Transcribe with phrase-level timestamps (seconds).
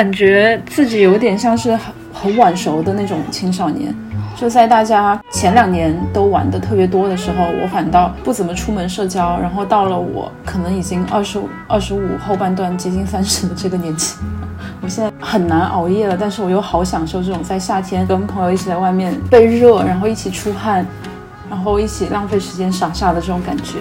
[0.00, 3.94] 感觉自己有点像是很很晚熟的那种青少年。
[4.34, 9.38] 就在大家前两年都玩的特别多的时候，我反倒不怎么出门社交。
[9.38, 14.16] 然后到了我可能已经二十五、二十五后半段接近三十的这个年纪，
[14.80, 16.16] 我现在很难熬夜了。
[16.18, 20.86] 但是我又好享受这种在夏天跟朋友一起在外面被热，然后一起出汗，
[21.50, 23.80] 然后一起浪费时间傻傻的这种感觉。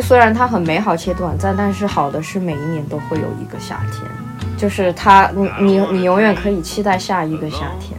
[0.00, 4.10] 虽然它很美好且短暂，但是好的是每一年都会有一个夏天，
[4.56, 7.98] 就是它，你你你永远可以期待下一个夏天。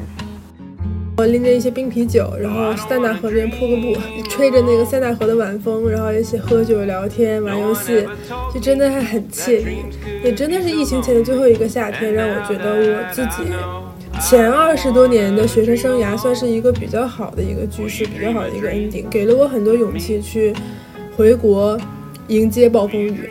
[1.18, 3.98] 我拎着一些冰啤酒，然后塞纳河这边铺个布，
[4.30, 8.06] 吹着那个塞纳河的晚风，然后一起喝酒聊天玩游戏，
[8.54, 9.78] 就真的还很惬意。
[10.24, 13.52] 也真的是疫情前的最后一个夏天，让我觉得我自己
[14.22, 20.54] 前二十多年的学生生涯算是一个比较好的一个句式，比较好的一个 ending，给了我很多勇气去
[21.16, 21.76] 回国
[22.28, 23.28] 迎接暴风雨。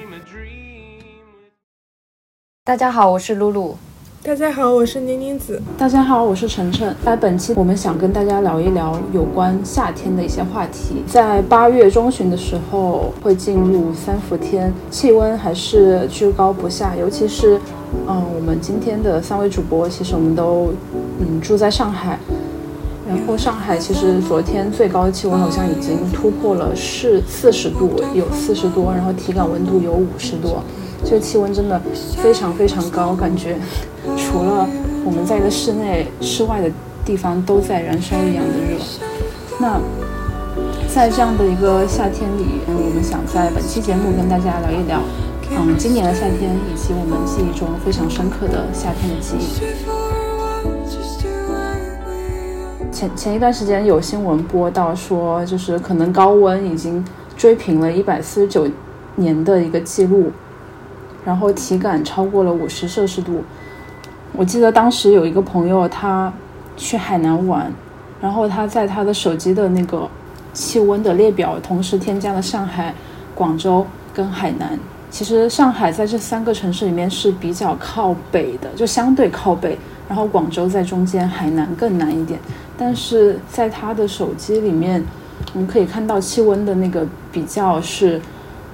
[2.67, 3.77] 大家好，我是露露。
[4.25, 5.63] 大家好，我是宁宁子。
[5.79, 6.93] 大家好，我是晨晨。
[7.05, 11.05] 在本期，我们想跟大家聊一聊有关夏天的一些话题。
[11.07, 16.97] 在八月中旬的时候，会进入三伏天，气温还是居高不下。
[16.97, 17.57] 尤其是，
[18.09, 20.73] 嗯，我们今天的三位主播，其实我们都，
[21.21, 22.19] 嗯，住在上海。
[23.09, 30.65] 然后上海其实昨天最高的气温好像已经突破了是四十度，有四十多，然后体感温度有五十多。
[31.09, 31.81] 这个气温真的
[32.21, 33.57] 非常非常高，感觉
[34.17, 34.69] 除了
[35.05, 36.69] 我们在一个室内、室外的
[37.05, 38.77] 地方都在燃烧一样的热。
[39.61, 39.81] 那
[40.93, 45.01] 在这样的一个夏天里，我们想在本期节目跟大家聊一聊，
[45.53, 49.47] 嗯，今年的夏天以及我们记忆中非常深刻的夏天的记忆。
[52.91, 57.05] 前前一段时间有新闻播到说，就是可能高温已经
[57.37, 58.67] 追平了一百四十九
[59.15, 60.33] 年的一个记录。
[61.27, 63.43] 然后体感超过了五十摄氏度，
[64.33, 66.33] 我记得当时有一个朋友他
[66.77, 67.69] 去海南玩，
[68.21, 70.09] 然后他在他的手机的那个
[70.53, 72.95] 气温的列表同时添加了上海、
[73.35, 73.85] 广州
[74.15, 74.79] 跟海南。
[75.11, 79.77] 其实上海在这三个城市里面是比较靠北的，就相对靠北，
[80.09, 82.39] 然后广州在中间，海南更南一点。
[82.79, 85.05] 但是在他的手机里面，
[85.55, 88.21] 我们可以看到气温的那个比较是。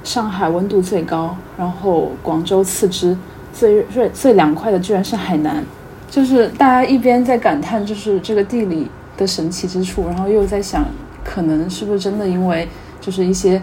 [0.05, 3.17] 上海温度最高，然后广州次之，
[3.53, 5.65] 最最最凉快的居然是海南，
[6.11, 10.85] 就是大家一边在感叹就是这个地理的神奇之处，然后又在想，
[11.23, 12.69] 可能是不是真的因为
[13.01, 13.63] 就是一些，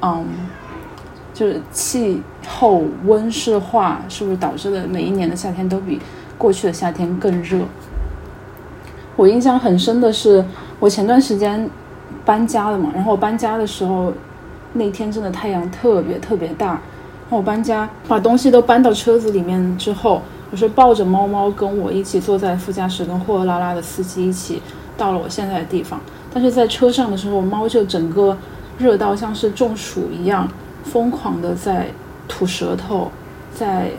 [0.00, 0.24] 嗯，
[1.34, 6.00] 就是气候温室化，是不是导致了每一年的夏天都比
[6.38, 7.58] 过去的夏天更热？
[9.16, 10.44] 我印象很深的是，
[10.78, 11.68] 我前段时间
[12.24, 14.12] 搬家了嘛，然后我搬家的时候。
[14.72, 16.80] 那天真的太阳特别特别大，
[17.28, 24.62] 我搬家把东西都搬到车子里面之后，我是抱着猫猫跟我一起坐在副驾驶，跟货货拉拉的司机一起
[24.96, 26.00] 到了我现在的地方。
[26.32, 28.36] 但是在车上的时候，猫就整个
[28.78, 30.48] 热到像是中暑一样，
[30.84, 31.88] 疯狂的在
[32.28, 33.10] 吐舌头，
[33.52, 33.90] 在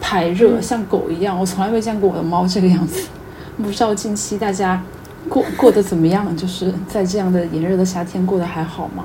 [0.00, 1.36] 排热，像狗一样。
[1.36, 3.08] 我从来没见过我的猫这个样子。
[3.60, 4.80] 不知道近期大家
[5.28, 6.36] 过过得怎么样？
[6.36, 9.04] 就是在这样的炎热的夏天过得还好吗？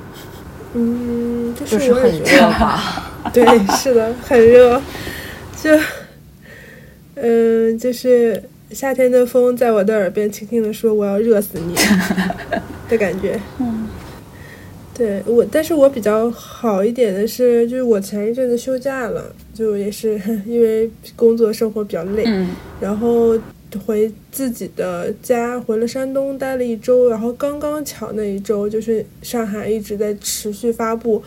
[0.73, 3.11] 嗯，就是很热吧？
[3.33, 3.45] 对，
[3.75, 4.81] 是的，很热。
[5.61, 5.69] 就，
[7.15, 11.75] 嗯，就是夏天的风在我的耳边轻轻的说：“我要热死你
[12.89, 13.39] ”的感觉。
[13.59, 13.87] 嗯，
[14.97, 22.25] 对我，但是我比较好一点的是，就是我前一阵子休假了，就也是 因为工作生活比较累，
[22.79, 23.37] 然后。
[23.79, 31.21] 回自己的家，回了山东待了一周，然后刚刚巧那一周就是上海一直在持续发布，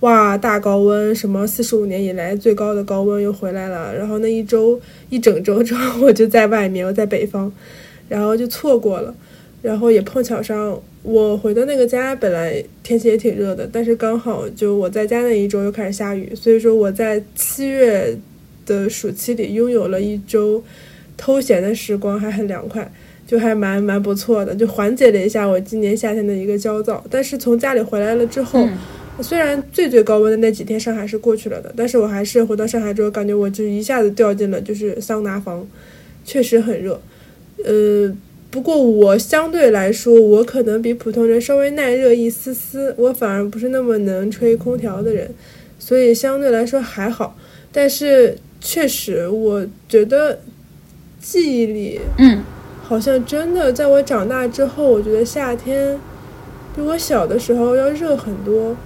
[0.00, 7.52] 哇大高温，什么四十五年以来最高的高温又回来了，然后那一周一整周之后我就在外面，我在北方，
[8.08, 9.14] 然后就错过了，
[9.60, 18.16] 然后也碰巧上我回的那个家本来天气也挺热的，但是刚好就我在家那一周又开始下雨，所以说我在七月
[18.64, 20.62] 的暑期里拥有了一周。
[21.18, 22.90] 偷闲的时光还很凉快，
[23.26, 27.04] 就还蛮蛮不错的，就缓解了一下我今年夏天的一个焦躁。
[27.10, 28.66] 但是从家里回来了之后，
[29.20, 35.66] 虽然最最高温的那几天上海是过去了的，但是我还是回到上海之后，感觉我就一下子掉进了就是桑拿房，
[36.24, 36.98] 确实很热。
[37.64, 38.16] 呃，
[38.48, 45.28] 不过我相对来说，我可能比普通人稍微耐热一丝丝，我反而不是那么能吹空调的人，
[45.80, 47.36] 所以相对来说还好。
[47.72, 50.38] 但是确实，我觉得。
[51.20, 52.42] 记忆里，嗯，
[52.82, 55.98] 好像真的，在我长大之后，我觉得夏天
[56.74, 58.76] 比我小的时候要热很多。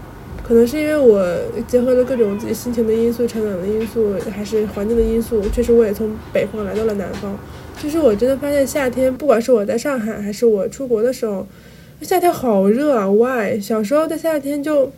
[0.45, 1.27] 可可能是因为我
[1.67, 5.41] 结合了各种自己心情的因素、成长的因素，还是环境的因素。
[5.49, 7.35] 确实，我也从北方来到了南方。
[7.83, 11.47] 就是我真的发现夏天，不管是我在上海，还是我出国的时候，
[12.03, 13.59] 夏天好热啊！Why？
[13.59, 14.93] 小时候的夏天就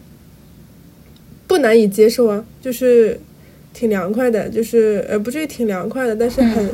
[1.47, 3.21] 不难以接受啊，就是
[3.73, 6.69] 挺凉快的，就是呃不至于挺凉快的，但是很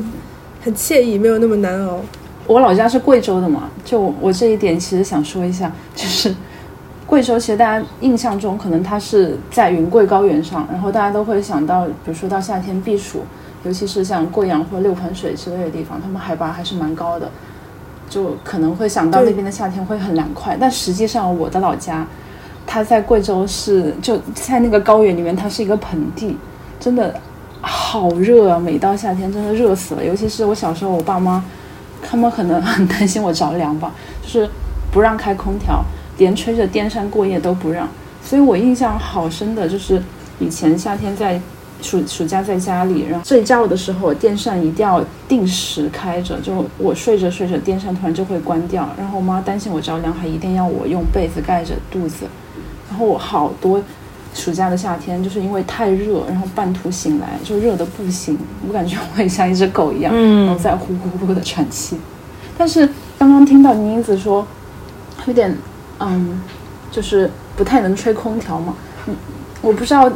[0.63, 1.99] 很惬意，没有那么难熬。
[2.47, 6.33] 我老家是贵州的嘛，就我这一点其实想说一下，就是
[7.05, 13.21] 贵州其实大家印象中可能它是在云贵高原上，然后大家都会想到，比如说到夏天避暑，
[13.63, 17.29] 尤其是像贵阳或六盘水之类的地方，他们海拔还是蛮高的，
[18.09, 20.57] 就可能会想到那边的夏天会很凉快。
[20.59, 22.05] 但实际上我的老家，
[22.65, 26.37] 它在贵州是就在那个高原里面，它是一个盆地，
[26.79, 27.13] 真的
[27.61, 28.59] 好热啊！
[28.59, 31.43] 每到夏天真的热死了，尤其是我小时候，我爸妈。
[32.03, 33.93] 他们可能很担心我着凉吧，
[34.23, 34.49] 就是
[34.91, 35.85] 不让开空调，
[36.17, 37.87] 连吹着电扇过夜都不让。
[38.23, 40.01] 所以我印象好深的就是
[40.39, 41.39] 以前夏天在
[41.79, 52.25] 暑暑假在家里，然后睡觉的时候电扇一定要定时开着，就我睡着睡着电扇突然就会关掉，然后我妈担心我着凉，还一定要我用被子盖着肚子，
[52.89, 53.79] 然后我好多。
[54.33, 58.37] 暑假的夏天，就是因为太热，然后半途醒来就热的不行，
[58.67, 61.97] 我感觉我也像一只狗一样，然后在呼呼呼的喘气。
[62.57, 62.87] 但是
[63.19, 64.45] 刚刚听到妮子说，
[65.25, 65.55] 有点
[65.99, 66.41] 嗯，
[66.91, 68.75] 就是不太能吹空调嘛。
[69.07, 69.15] 嗯，
[69.61, 70.11] 我不知道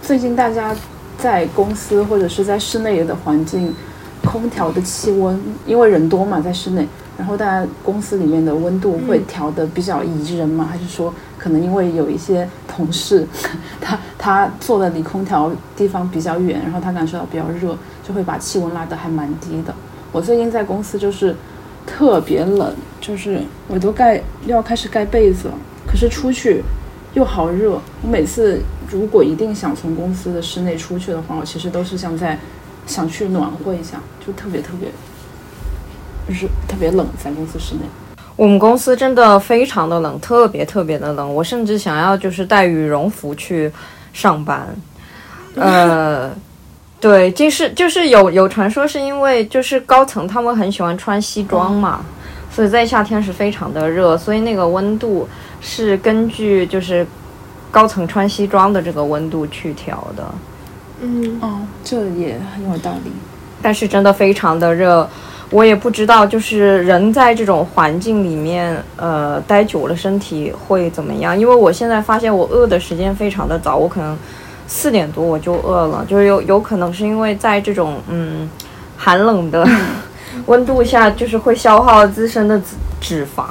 [0.00, 0.74] 最近大家
[1.18, 3.74] 在公司或者是在室内的环境，
[4.24, 6.86] 空调的气温，因为人多嘛，在室内。
[7.18, 10.68] 然后大家公司里面的温度会调的比较宜人吗？
[10.70, 13.26] 还是说可能因为有一些同事，
[13.82, 17.76] 他他坐的离空调地方比较远，然后他感受到比较热，
[18.06, 19.74] 就会把气温拉得还蛮低的。
[20.12, 21.34] 我最近在公司就是
[21.84, 25.54] 特别冷，就是我都盖要开始盖被子了，
[25.88, 26.62] 可是出去
[27.14, 27.80] 又好热。
[28.02, 32.38] 我每次如果一定想从公司的室内出去的话，我其实都是想在
[32.86, 34.88] 想去暖和一下，就特别特别。
[36.28, 37.80] 就是特别冷，在公司室内。
[38.38, 41.34] 我们公司真的非常的冷，特别特别的冷。
[41.34, 43.68] 我甚至想要就是带羽绒服去
[44.12, 44.64] 上班。
[45.56, 46.30] 呃，
[47.00, 52.00] 对，就是就是有有传说是因为就是高层他们很喜欢穿西装嘛，
[52.48, 55.28] 所以在夏天是非常的热，所以那个温度
[55.60, 57.04] 是根据就是
[57.72, 60.24] 高层穿西装的这个温度去调的。
[61.00, 63.10] 嗯，哦，这也很有道理。
[63.60, 65.10] 但是真的非常的热。
[65.50, 71.38] 我也不知道，就是人在这种环境里面，呃，待久了身体会怎么样？
[71.38, 74.16] 因为我现在发现我饿的时间非常的早，我可能
[74.66, 78.48] 四点多我就饿了，就是有有可能是因为在这种嗯
[78.96, 79.66] 寒冷的
[80.44, 82.66] 温度下，就是会消耗自身的脂
[83.00, 83.44] 脂肪。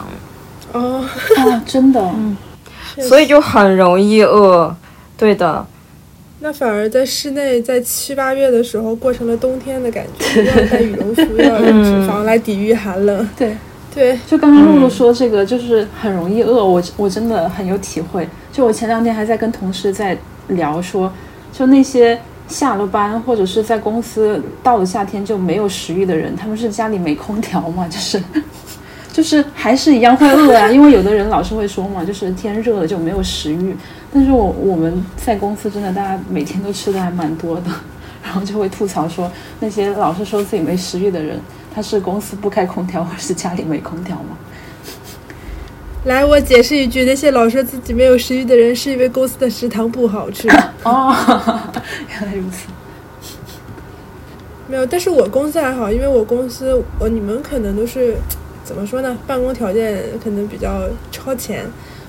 [0.73, 1.03] 哦，
[1.37, 2.37] 啊，真的，嗯，
[3.01, 4.75] 所以就很容易饿。
[5.17, 5.65] 对的。
[6.39, 13.27] 那反而在室内，在七八月的时候过成了冬天的感觉，要带羽绒服，要用脂肪来抵御寒冷。
[13.35, 13.57] 对，
[13.93, 14.17] 对。
[14.27, 18.27] 就刚刚露露说这个，就是很容易饿，我我真的很有体会。
[18.51, 20.15] 就我前两天还在跟同事在
[20.49, 21.11] 聊说，
[21.51, 27.87] 就那些下了班或者是在公司到了夏天就没有食欲的人，他们是家里没空调嘛？
[27.87, 28.21] 就是，
[29.17, 33.75] 就是还是一样会饿啊， 因为有的人老是会说嘛，就是天热了就没有食欲。
[34.13, 37.71] 但是我我们在公司真的，大家每天都吃的还蛮多的，
[38.23, 41.41] 然后就会吐槽说那些老是说自己没食欲的人，
[41.73, 44.37] 他是公司不开空调，或是家里没空调吗？
[46.05, 50.47] 来，我解释一句，那些老说自己没有食欲的人，是因为公司的食堂不好吃。
[50.85, 51.11] 哦，
[52.07, 52.67] 原来如此。
[54.67, 58.15] 没有，但是我公司还好，因为我公司，我你们可能都是
[58.67, 59.17] 怎么说呢？
[59.25, 61.65] 办公条件可能比较超前。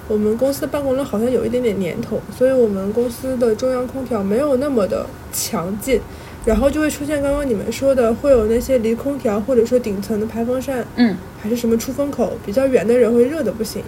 [0.09, 6.01] 我们公司的办公楼好像有一点点年头，所以我们公司的中央空调没有那么的强劲，
[6.47, 13.83] 然后就会出现刚刚你们说的，会有那些离空调或者说顶层的排风扇，嗯，还是什么出风口比较远的人会热的不行，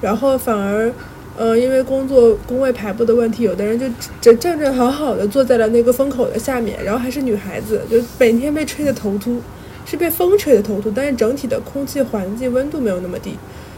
[0.00, 0.92] 然后反而，
[1.36, 3.84] 呃，因为工作工位排布的问题，有的人就
[4.20, 9.40] 正正正好好的坐在了那个风口的下面，然后还是女孩子，就每天被吹得头秃，
[9.84, 13.36] 是被风吹的头秃，但是整体的空气环境温度没有那么低。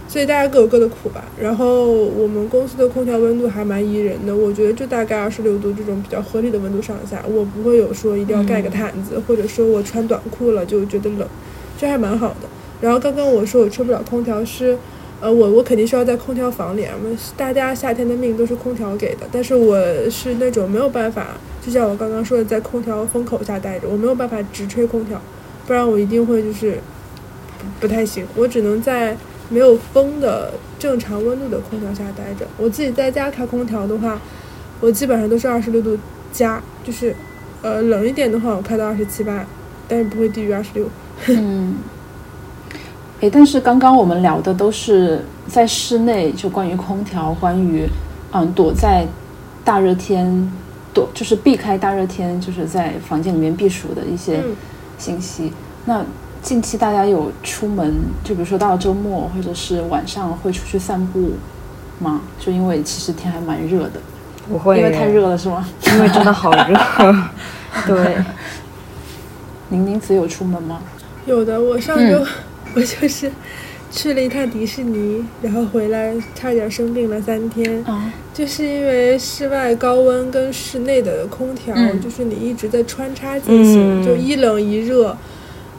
[0.09, 1.25] 所以大家各有各的苦吧。
[1.37, 11.27] 然后我们公司的空调温度还蛮宜人的，我觉得就大概二十六度这种比较合理的温度上下，我不会有说一定要盖个毯子，或者说我穿短裤了就觉得冷，
[11.77, 12.49] 这还蛮好的。
[12.81, 14.79] 然后刚刚我说我吹不了空调是，
[15.21, 19.77] 呃，我我肯定是要在空调房里，我们大家夏天的命都是空调给的，但是我
[20.09, 25.21] 是那种没有办法，就像我刚刚说的，在空调风口下待着，我没有办法直吹空调，
[25.67, 26.79] 不然我一定会就是
[27.81, 29.17] 不太行，我只能在。
[29.49, 32.45] 没有风的正常温度的空调下待着。
[32.59, 34.21] 我自己在家开空调的话，
[34.81, 35.97] 我基本上都是二十六度
[36.33, 37.15] 加，就是
[37.63, 39.47] 呃冷一点的话，我开到二十七八，
[39.87, 40.89] 但是不会低于二十六。
[41.29, 41.77] 嗯，
[43.23, 47.87] 诶，但是刚刚我们聊的都是在室内，就关于空调，关于
[48.33, 49.07] 嗯躲在
[49.65, 50.53] 大热天
[50.93, 54.43] 躲，就是避开大热天，就是在房间里面避暑的一些
[54.99, 55.53] 信息。
[55.85, 56.05] 那
[56.43, 61.33] 近期大家有出门，就比如说到了周末或者是晚上会出去散步
[61.99, 62.21] 吗？
[62.39, 64.01] 就因为其实天还蛮热的，
[64.49, 65.67] 不会，因为太热了是吗？
[65.87, 66.77] 因为真的好热。
[67.87, 68.17] 对，
[69.69, 70.81] 宁宁子有出门吗？
[71.27, 72.25] 有的，我上周
[72.75, 73.31] 我就是
[73.91, 77.85] 去了一趟迪士尼，然后回来差点生病了三天，
[78.35, 85.17] 就是因为室外高温跟室内的空调，就是你一直在穿插进行，就一冷一热，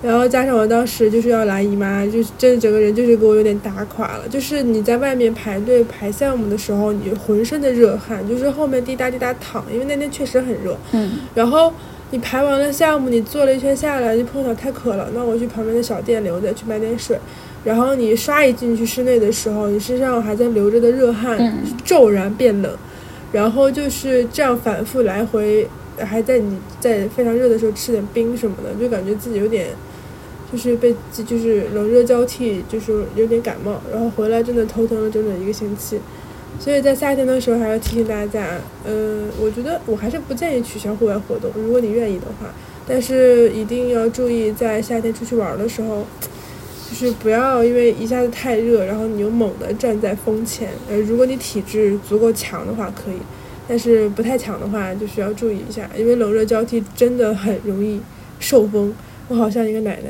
[0.02, 4.28] 然后加上我当时就是要来姨妈，就是真的整个人就是给我有点打垮了。
[4.30, 11.72] 就是你在外面排队排项目的时候，你浑身的热汗，就是后面滴答滴答淌，因为那天确实很热，嗯，然后。
[12.10, 17.20] 你排完了项目，你坐了一圈下来，就碰巧太渴了，那我去旁边的小店里，我再，去买点水。
[17.68, 21.38] 然后你刷一进去室内的时候，你身上还在流着的热汗
[21.84, 22.72] 骤然变冷，
[23.34, 29.68] 然后就是这样反复来回，还在你在非常热的时候吃点冰什么的，就感觉自己有点
[30.50, 30.96] 就是被
[31.26, 33.82] 就是冷热交替，就是有点感冒。
[33.92, 36.00] 然后回来真的头疼了整整一个星期。
[36.62, 38.48] 所以在夏天的时候，还要提醒大家，
[38.86, 42.48] 嗯，我觉得我还是不建议取消户外活动，如果你愿意的话，
[42.88, 46.08] 但是一定要注意，在夏天出去玩的时候，
[46.90, 50.70] 就是不要因为一下子太热，然后你又猛地站在风前。
[50.90, 53.18] 呃，如果你体质足够强的话，可以，
[53.68, 58.00] 但是不太强的话，就需要注意一下，因为冷热交替真的很容易
[58.40, 58.94] 受风。
[59.28, 60.10] 我好像一个奶奶。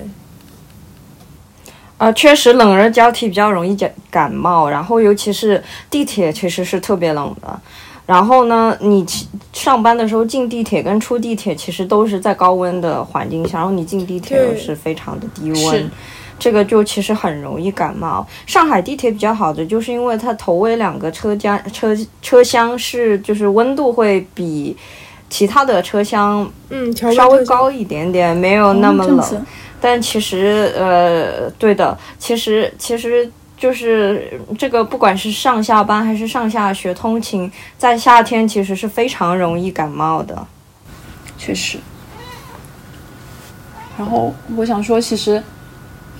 [1.97, 7.59] 啊，确实冷热交替比较容易感感冒，然后尤其是地铁其实是特别冷的。
[8.05, 9.03] 然后呢，你
[9.51, 15.91] 上班的时候进地铁跟出地铁其实都是在高温的环境下，然后你进地铁又是非常的低温，
[16.39, 18.25] 这个就其实很容易感冒。
[18.45, 24.75] 上海地铁比较好的就是因为它头尾两个车厢车车厢是就是温度会比
[25.29, 29.45] 其他的车厢嗯稍微高一点点，没有那么冷。
[29.79, 40.47] 但其实，呃，对的，其实其实就是这个，不管是上下班还是上下学通勤，在夏天其实是非常容易感冒的。
[41.37, 41.77] 确实。
[43.99, 45.41] 然后我想说，其实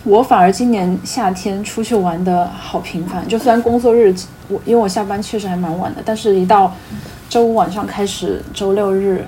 [0.07, 4.15] 我反而今年夏天出去玩的好频繁，就虽然工作日
[4.47, 6.73] 我因为我下班确实还蛮晚的，但是一到
[7.27, 9.25] 周五晚上开始，周六日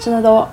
[0.00, 0.46] 真的都。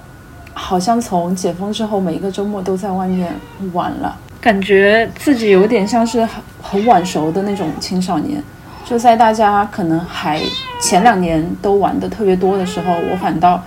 [0.54, 3.34] 好像从解封之后，每一个周末都在外面
[3.72, 8.44] 玩了，感觉自己有点像是很很晚熟的那种青少年。
[8.84, 10.42] 就在大家可能还
[10.82, 13.64] 前两年都玩的特别多的时候，我反倒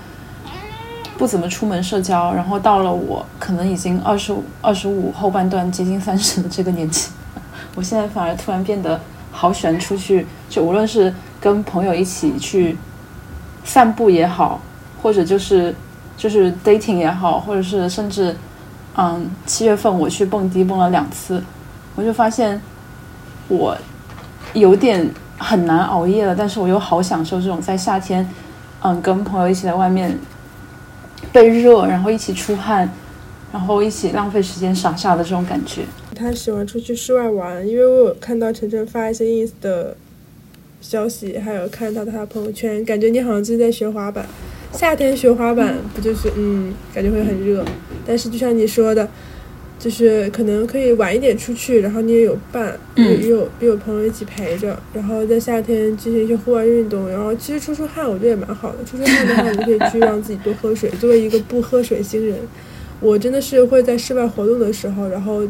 [1.18, 2.32] 不怎么出门社交。
[2.32, 7.10] 然后到了我可能已经二十五、二十五后半段接近三十的这个年纪，
[7.74, 9.00] 我现在反而突然变得
[9.32, 12.76] 好喜欢出去，就无论是跟朋友一起去
[13.64, 14.60] 散步也好，
[15.02, 15.74] 或者就是。
[16.16, 18.36] 就是 dating 也好，或者是甚至，
[18.96, 21.42] 嗯，七月份我去蹦迪蹦了两次，
[21.96, 22.58] 我就发现
[23.48, 23.76] 我
[24.52, 28.30] 有点很难熬夜了，但是我又好享受这种在夏天，
[28.82, 30.16] 嗯，跟朋友一起在外面
[31.32, 32.90] 被热，然后一起出汗，
[33.52, 35.82] 然后一起浪费时间傻笑的这种感觉。
[36.14, 39.96] 他喜欢出去室外玩，因为我有看到晨晨发一些 ins 的
[40.80, 44.24] 消息，还有看到他的朋友圈，感觉你好像最近在学滑板。
[44.72, 47.64] 夏天学滑板不就是嗯，感觉会很热，
[48.04, 49.08] 但是就像你说的，
[49.78, 58.78] 就是可能可以晚一点出去，然后你也有伴，也有也有朋友一起陪着，然后在夏天进行一些户外运动，然后其实出出汗我觉得也蛮好的。
[58.84, 60.88] 出出汗的话，你可以去让自己多喝水。
[61.00, 62.38] 作为一个不喝水星人，
[63.00, 65.42] 我真的是会在室外活动的时候，然后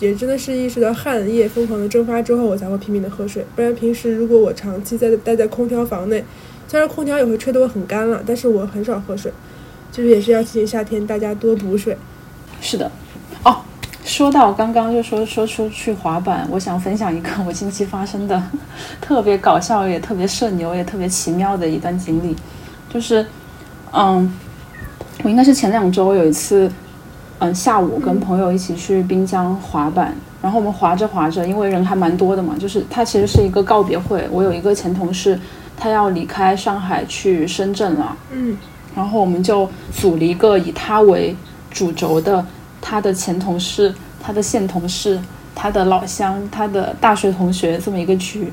[0.00, 3.44] 也真的是意识到汗液疯狂的蒸发之后，我才会拼命的喝水。
[3.54, 6.24] 不然平时如果我长期在待在空调房内。
[6.70, 9.32] 虽然空调也会吹得我很干了，但是我很少喝水，
[9.90, 11.96] 就是也是要提醒夏天大家多补水。
[12.60, 13.07] 是的，哦，
[14.08, 18.42] 说到刚刚就说说出去滑板，我想分享一个 我近期发生的
[19.02, 22.34] 特别搞笑也特别社牛也特别奇妙的一段经历，
[22.88, 23.24] 就是，
[23.92, 24.32] 嗯，
[25.22, 26.72] 我应该是前两周有一次，
[27.38, 35.38] 嗯，下午跟朋友一起去滨江滑板，然后我们滑着滑着，因为人还蛮多的嘛，就是它其实是一个告别会，我有一个前同事。
[35.80, 38.58] 他要离开上海去深圳了，嗯，
[38.96, 41.36] 然后我们就组了一个以他为
[41.70, 42.44] 主轴的，
[42.80, 45.20] 他的前同事、他的现同事、
[45.54, 48.52] 他的老乡、他的大学同学这么一个局，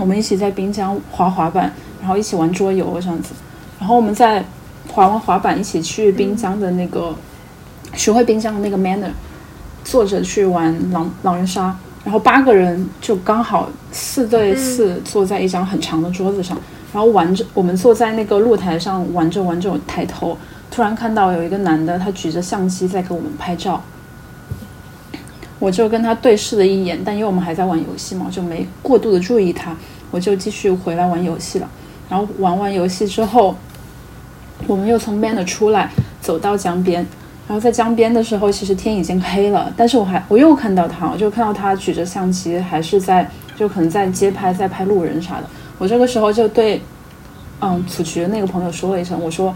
[0.00, 3.34] 我们一起在滨江滑滑板，然后一起玩桌游这样子。
[3.78, 4.44] 然后我们在
[4.88, 7.14] 滑完滑板，一起去滨江的那个
[7.94, 9.10] 学会滨江的那个 Manner，
[9.82, 11.76] 坐着去玩狼狼人杀。
[12.04, 16.54] 然后八个人就刚好四对四坐在一张很长的桌子上，
[16.92, 20.36] 然后玩着我们坐在那个露台上玩着玩着抬头，
[20.74, 23.80] 突然看到有一个男的他举着相机在给我们拍照，
[25.60, 29.76] 我就跟他对视了一眼，但因为我们还在玩游戏嘛，就没过度的注意他，
[30.10, 31.70] 我就继续回来玩游戏了。
[32.08, 33.54] 然后玩完游戏之后，
[34.66, 35.88] 我们又从 man 的出来
[36.20, 37.06] 走到江边。
[37.46, 45.44] 然后在江边的时候，其实天已经黑了，但是我还我又看到他，我就看到他举着相机，还是在就可能在街拍，在拍路人啥的。
[45.78, 46.82] 我这个时候就对，
[47.60, 49.54] 嗯，楚局那个朋友说了一声，我说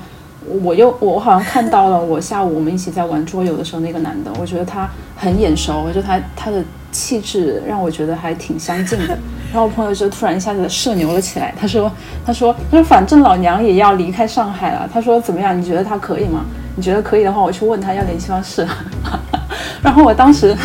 [0.62, 9.18] 我又我好像看到了我下午我们一起在玩桌游的时候那个男的，我觉得他很眼熟，我觉得他他的气质让我觉得还挺相近的。
[9.52, 11.90] 然后我朋友就突然一下子社牛了起来，他说
[12.24, 15.58] 他说他说反正老娘也要离开上海了，他说怎么样？
[15.58, 16.44] 你觉得他可以吗？
[16.76, 18.66] 你觉得可以的话，我去问他要联系方式。
[19.82, 20.56] 然后我当时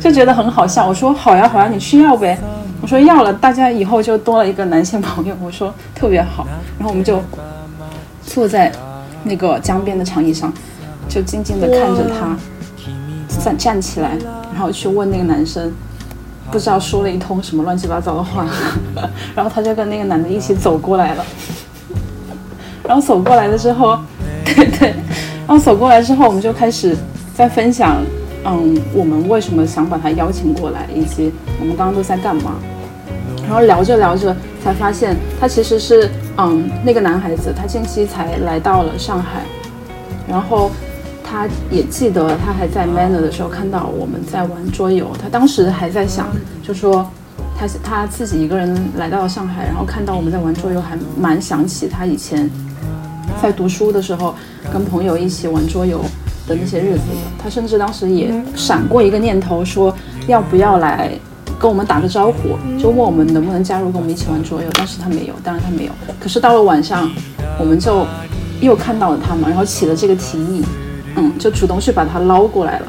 [0.00, 2.38] 就觉得很好笑，我说好呀好呀，你去要呗。
[2.82, 5.36] 我说要了，大家以后就多了一个男性朋友。
[5.42, 6.46] 我说特别好。
[6.78, 7.22] 然后我们就
[8.24, 8.72] 坐在
[9.24, 10.52] 那个江边的长椅上，
[11.08, 12.36] 就静静地看着他
[13.42, 14.16] 站站起来，
[14.52, 15.72] 然后去问那个男生，
[16.50, 18.46] 不知道说了一通什么乱七八糟的话。
[19.34, 21.24] 然后他就跟那个男的一起走过来了。
[22.84, 23.98] 然后走过来了之后，
[24.44, 24.94] 对对。
[25.46, 26.96] 然后走过来之后，我们就开始
[27.34, 28.02] 在分享，
[28.44, 32.54] 嗯，我们为什么想把他邀请过来，以及我们刚刚都在干嘛。
[33.50, 39.40] 然后聊着聊着，才发现他其实是，嗯，那个男孩子，他近期才来到了上海。
[40.28, 40.70] 然后
[41.24, 46.28] 他也记得，他还在 Manner 的时候看到我们在玩桌游，他当时还在想，
[46.62, 47.04] 就说
[47.58, 52.48] 他他自己一个人来到了上海，然后看到我们在玩桌游，还蛮想起他以前。
[53.42, 54.32] 在读书的时候，
[54.72, 56.00] 跟朋友一起玩桌游
[56.46, 57.02] 的那些日子，
[57.42, 59.92] 他甚至当时也闪过一个念头，说
[60.28, 61.10] 要不要来
[61.60, 64.68] 跟我们打个招呼，就问我们能不能加入跟我们一起玩桌游。
[64.72, 65.92] 但是他没有，当然他没有。
[66.18, 67.10] 可是到了晚上，
[67.58, 68.06] 我们就
[68.62, 70.64] 又看到了他嘛，然后起了这个提议，
[71.16, 72.86] 嗯，就主动去把他捞过来了。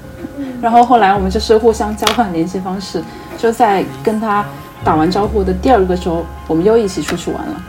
[0.60, 3.02] 然后后来我们就是互相交换联系方式，
[3.38, 4.44] 就在跟他
[4.84, 7.62] 打完招呼的第二个周，我们又一起出去玩了。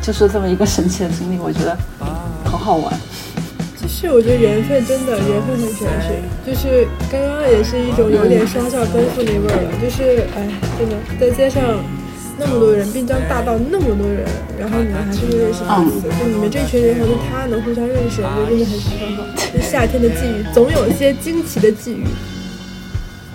[0.00, 1.76] 就是这么一个神奇的经历，我觉得
[2.44, 2.92] 好好玩。
[4.04, 9.72] 就是我觉得缘分真的缘分很玄学，就是刚刚也是一种有点双向奔赴那味儿了。
[9.80, 10.46] 就是哎，
[10.78, 11.82] 真的在街上
[12.38, 14.26] 那么多人，滨江大道那么多人，
[14.58, 16.08] 然后你们还是会认识彼此。
[16.20, 19.24] 就你们这群人和他能互相认识，我觉得真的很很好。
[19.62, 22.04] 夏天的际遇，总有一些惊奇的际遇。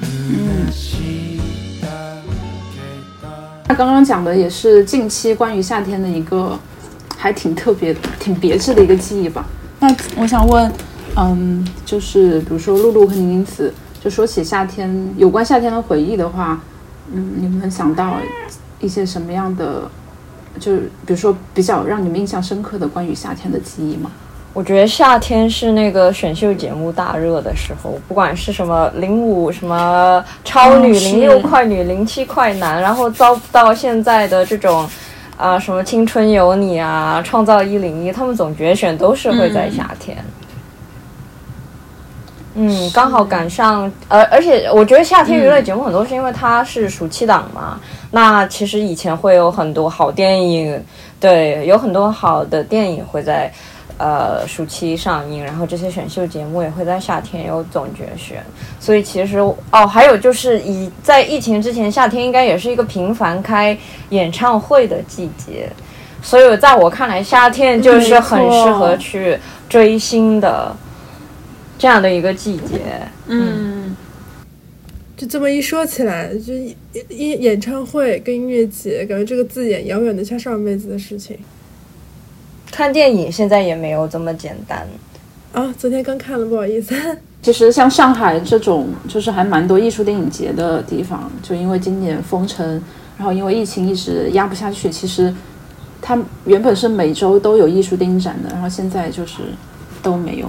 [0.04, 0.70] 嗯。
[3.68, 6.56] 他刚刚讲的也是近期关于夏天的一个
[7.18, 9.44] 还挺特别、挺别致的一个记忆吧。
[9.80, 10.72] 那我想问，
[11.16, 16.60] 嗯，就是比如说露露和宁宁子，就说起夏天有关夏天的回忆的话，
[17.14, 18.16] 嗯，你们想到
[18.80, 19.90] 一些什么样的，
[20.60, 24.12] 就是比如说比较让你们印象深刻的关于夏天的记忆吗？
[24.52, 34.90] 我觉得夏天是那个选秀节目大热的时候，不管是什么零五什么超女、零六快女、零七快男，然后遭到现在的这种，
[35.40, 40.18] 啊什么青春有你啊、创造一零一，他们总决选都是会在夏天。
[42.56, 47.80] 嗯，刚好赶上，而而且我觉得夏天娱乐节目很多是因为它是暑期档嘛。
[48.12, 50.84] 那其实以前会有很多好电影，
[51.20, 53.50] 对，有很多好的电影会在。
[54.00, 58.42] 呃，暑期上映，然后这些选秀节目也会在夏天有总决选，
[58.80, 63.78] 所以其实哦，还有就是以在疫情之前，夏天应该也是一个频繁开
[64.12, 65.70] 演唱会的季节，
[66.22, 70.74] 所以在我看来，夏天就是很适合去追星的
[71.78, 72.80] 这样的一个季节。
[73.28, 73.94] 嗯，
[75.18, 76.54] 就这么一说起来，就
[77.10, 81.38] 音演唱会跟音乐节，感觉这个字眼遥远的像上辈子的事情。
[82.72, 84.88] 看电影现在也没有这么简单
[85.52, 85.74] 啊！
[85.78, 86.96] 昨天刚看了，不好意思。
[87.42, 92.82] 其实像上海这种，就是还蛮多艺术电影节的地方，就因为今年封城，
[93.18, 94.90] 然后因为疫情一直压不下去。
[94.90, 95.34] 其实
[96.02, 99.38] 它原本是每周都有艺术电影展的，然后现在就是
[100.04, 100.48] 都没有。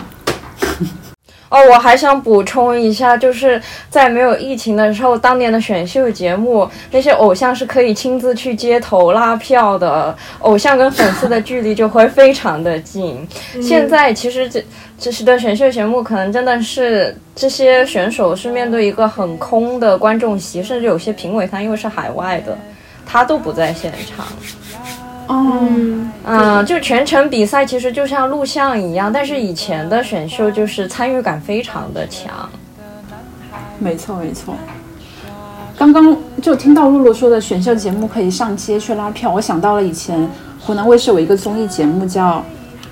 [1.50, 3.60] 哦，我还想补充一下，就是
[3.90, 13.26] 在没有疫情的时候，当年的选秀节目，那些偶像是可以亲自去街头拉票的，偶像跟粉丝的距离就会非常的近。
[13.60, 14.64] 现在其实这
[14.96, 22.56] 这时的选秀节目，可能真的是这些选手是面对一个很空的观众席，甚至有些评委他因为是海外的，
[23.04, 24.24] 他都不在现场。
[25.30, 32.48] 嗯嗯，就全程比赛其实就像录像一样，但是以前的选秀就是参与感非常的强。
[33.78, 34.54] 没错没错。
[35.78, 42.38] 刚刚就听到露露说的选秀节目可以上街去拉票，我想到了以前湖南卫视有一个综艺节目叫《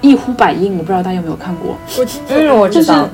[0.00, 1.76] 一呼百应》，我不知道大家有没有看过。
[1.98, 3.06] 我嗯， 我知道。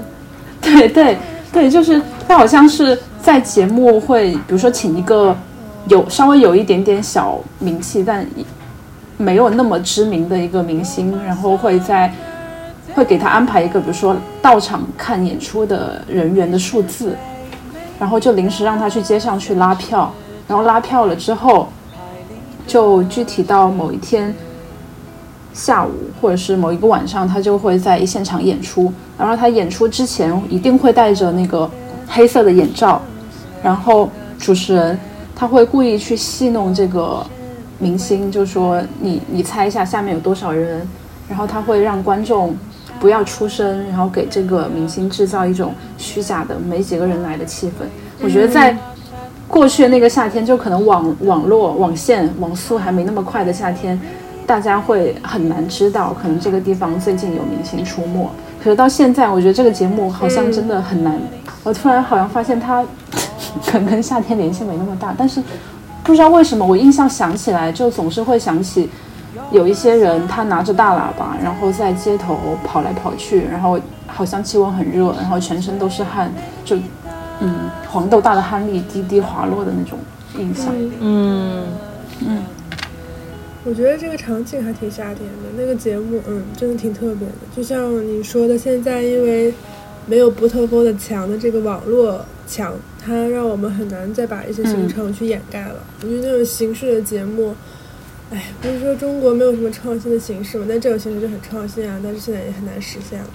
[0.61, 1.17] 对对
[1.53, 5.37] 对，就是他好像是在节目会，比如说请一个
[5.89, 8.25] 有稍微有一点点小名气，但。
[9.25, 12.13] 没有那么知名的一个明星，然后会在
[12.95, 17.17] 会给他安排一个，比如说到场看演出的人员的数字，
[17.99, 20.13] 然后就临时让他去街上去拉票，
[20.47, 21.69] 然后拉票了之后，
[22.67, 24.35] 就具体到某一天
[25.55, 31.69] 下午或者是某一个晚上，他就会在现场演出，然后他演出之前一定会戴着那个
[32.07, 33.01] 黑色的眼罩，
[33.63, 34.99] 然后主持人
[35.35, 37.25] 他会故意去戏弄这个。
[37.79, 40.87] 明星就说你你猜一下下面有多少人，
[41.29, 42.57] 然后他会让观众
[43.01, 47.85] 不要出声，然后给这个明星制造一种虚假的没几个人来的气氛。
[48.23, 48.77] 我觉得在
[49.49, 54.01] 过去的那个夏天，就可能网网络网线网速还没那么快的夏天，
[54.47, 58.31] 大家会很难知道可能这个地方最近有明星出没。
[58.63, 61.21] 可是到现在，我觉得这个节目好像真的很难。
[61.65, 62.83] 我突然好像发现它
[63.67, 65.43] 可能跟夏天联系没那么大，但是。
[66.05, 68.89] 不知道为什么，我印象想起来就总是会想起，
[69.51, 76.31] 有一些人他拿着大喇叭，然后在街头跑来跑去，然后好像气温很热，然后全身都是汗，
[76.63, 76.77] 就
[77.41, 79.99] 嗯黄豆大的汗粒滴滴滑落的那种
[80.39, 80.75] 印象。
[81.01, 81.65] 嗯
[82.21, 82.43] 嗯，
[83.65, 87.35] 我觉得这个场景还挺夏天的，那个节目嗯真的挺特别的。
[87.57, 89.53] 就像你说的，现在因为
[90.05, 92.75] 没有不透风的墙的这个网络墙。
[93.05, 95.77] 它让我们很难再把一些行程去掩盖了。
[96.01, 97.55] 我觉得那种形式的节目，
[98.31, 100.65] 哎，不是说中国没有什么创新的形式嘛？
[100.67, 103.27] 但这种形式就很创新啊，但是现在也很难实现了。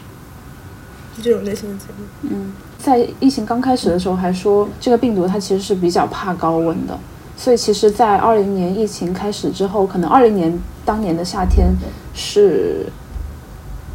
[1.16, 2.06] 就这种类型的节目。
[2.24, 6.98] 嗯，在疫情刚开始的时候还说这个病毒它其实是比较怕高温的，
[7.38, 11.68] 所以其实，在二零年疫情开始之后，可能二零年当年的夏天
[12.16, 12.88] 是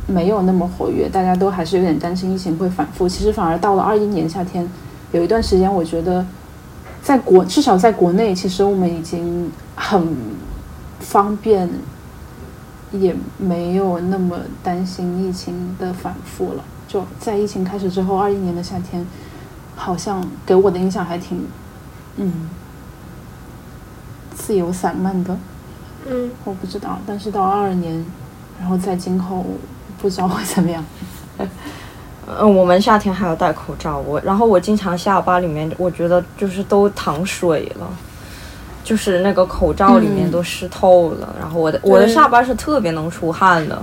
[0.06, 3.08] 没有那么活跃，大家都还是有点担心疫情会反复。
[3.08, 4.68] 其实反而到了二一年夏天。
[5.14, 6.26] 有一段时间，我觉得，
[7.00, 10.16] 在国至少在国内，其实我们已经很
[10.98, 11.70] 方便，
[12.90, 16.64] 也没有那么担心疫情的反复了。
[16.88, 19.06] 就在疫情开始之后，二一年的夏天，
[19.76, 21.46] 好像给我的印象还挺，
[22.16, 22.48] 嗯，
[24.34, 25.38] 自由散漫的。
[26.06, 28.04] 嗯，我不知道，但是到二二年，
[28.58, 29.46] 然后在今后，
[30.02, 30.84] 不知道会怎么样。
[32.26, 37.86] 嗯，我们夏天还要戴口罩，我然后我经常下巴里面，我觉得就是都淌水了，
[38.82, 41.34] 就是那个口罩里面都湿透了。
[41.38, 43.82] 然后我的我的下巴是特别能出汗的，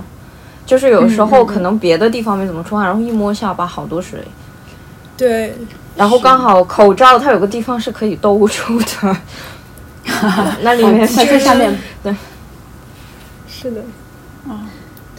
[0.66, 4.20] 就是有时候可能别的地方没怎么出汗，然后一摸下巴好多水。
[5.16, 5.54] 对，
[5.94, 9.16] 然后刚好口罩它有个地方是可以兜住的，
[10.62, 12.12] 那里面在下面对，
[13.46, 14.01] 是的，啊。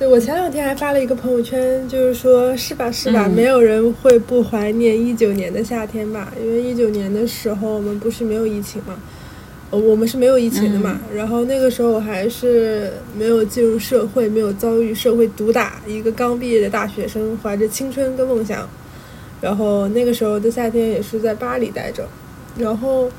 [0.04, 6.30] 对，我前两天还发了一个朋友圈，就是说是吧是吧，没有人会不怀念一九年的夏天吧？
[6.44, 9.00] 因为一九年的时候我们不是没有疫情嘛，
[9.70, 11.00] 呃，我们是没有疫情的嘛。
[11.16, 18.68] 然后那个时候我还是没有进入社会，没有遭遇社会毒打，一个刚毕业的大学生，怀着青春跟梦想。
[19.40, 22.06] 然后那个时候的夏天也是在巴黎待着，
[22.58, 23.10] 然后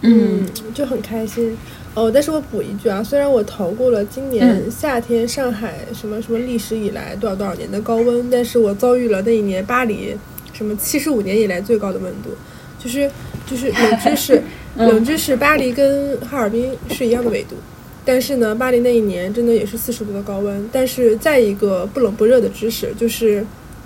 [0.00, 1.56] 嗯就很开心。
[1.94, 10.16] 哦，但是我补一句啊，虽然我逃过了今年夏天上海什么什么历史以来多少多少年的高温，但是我遭遇了那一年巴黎
[10.54, 12.30] 什么七十五年以来最高的温度，
[12.78, 13.10] 就是
[13.46, 14.42] 就是冷知识，
[14.76, 17.56] 冷知识，巴黎跟哈尔滨是一样的纬度，
[18.04, 23.44] 但是呢，巴黎那一年真的也是四十度的高温，但是再一个不冷不热的知识就是。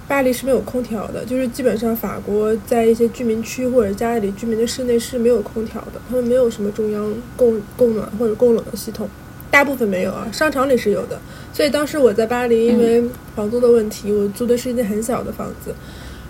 [0.09, 9.09] 巴黎是没有空调的，就是基本上法国在一些居民区或者家里居民的室内是没有空调的，他们没有什么中央供供暖或者供冷的系统，
[9.51, 11.19] 大部分没有啊，商场里是有的。
[11.53, 13.03] 所以当时我在巴黎，因为
[13.35, 15.75] 房租的问题，我租的是一间很小的房子，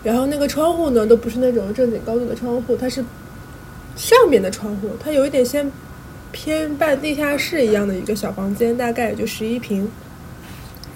[0.02, 3.04] 然后那个窗户呢都不是那种正经高度的窗户，它是
[3.94, 5.70] 上面的窗户，它有一点像
[6.32, 9.86] 偏半地下室一样的一个小房间，大概也就十一平。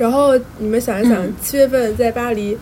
[0.00, 2.56] 然后你们想一想，七月份在巴黎，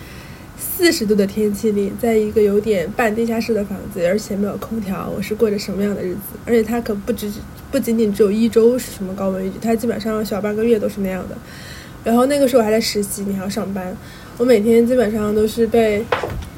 [0.58, 6.20] 四十度的天气里，在一个有点半地下室的房子，而且没有空调，我是过着什么样的日子？
[6.44, 7.30] 而且它可不只
[7.70, 11.36] 不仅仅只有一周是什么高温雨，它基本上小半个月都是那样的。
[12.02, 13.96] 然后那个时候我还在实习，你还要上班，
[14.36, 16.04] 我每天基本上都是被，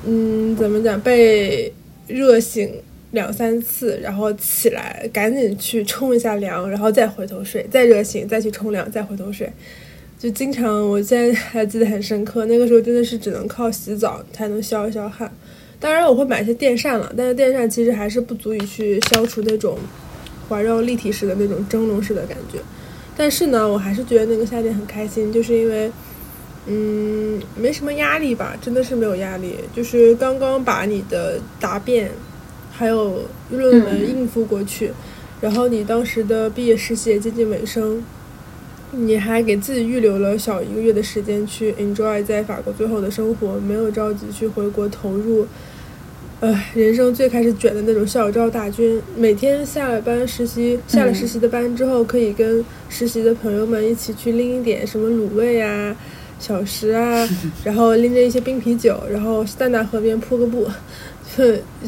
[0.06, 1.70] 嗯，怎么讲，被
[2.06, 2.72] 热醒
[3.10, 9.52] 两三次，然后起来赶紧去冲一下凉，然后再回头睡，再热醒再去冲凉，再回头睡。
[10.20, 12.44] 就经常，我现在还记得很深刻。
[12.44, 15.32] 那个时候真的是只能靠洗澡才能消一消汗。
[15.80, 19.78] 当然，我会买一些电扇了，但是电扇其实还是不足以去消除那种
[20.46, 22.58] 环绕立体式的那种蒸笼式的感觉。
[23.16, 25.90] 但是呢，我还是觉得那个夏天很开心，就是因为，
[26.66, 29.54] 嗯，没什么压力吧，真的是没有压力。
[29.74, 32.10] 就是刚刚把你的答辩
[32.70, 34.92] 还有论文应付过去，
[35.40, 38.04] 然后你当时的毕业实习也接近尾声。
[38.92, 45.46] 你还给自己预留了小一个月的时间去 enjoy 在法国最后的生活，没有着急去回国投入，
[46.40, 49.00] 呃，人生最开始卷的那种校招大军。
[49.16, 55.96] 每天下了班实习，下了实习的班之后，可以跟实习的朋友们一起去拎一点什么卤味啊、
[56.38, 57.28] 小食啊，
[57.62, 60.66] 然后拎着一些冰啤酒，然后塞纳河边铺个布，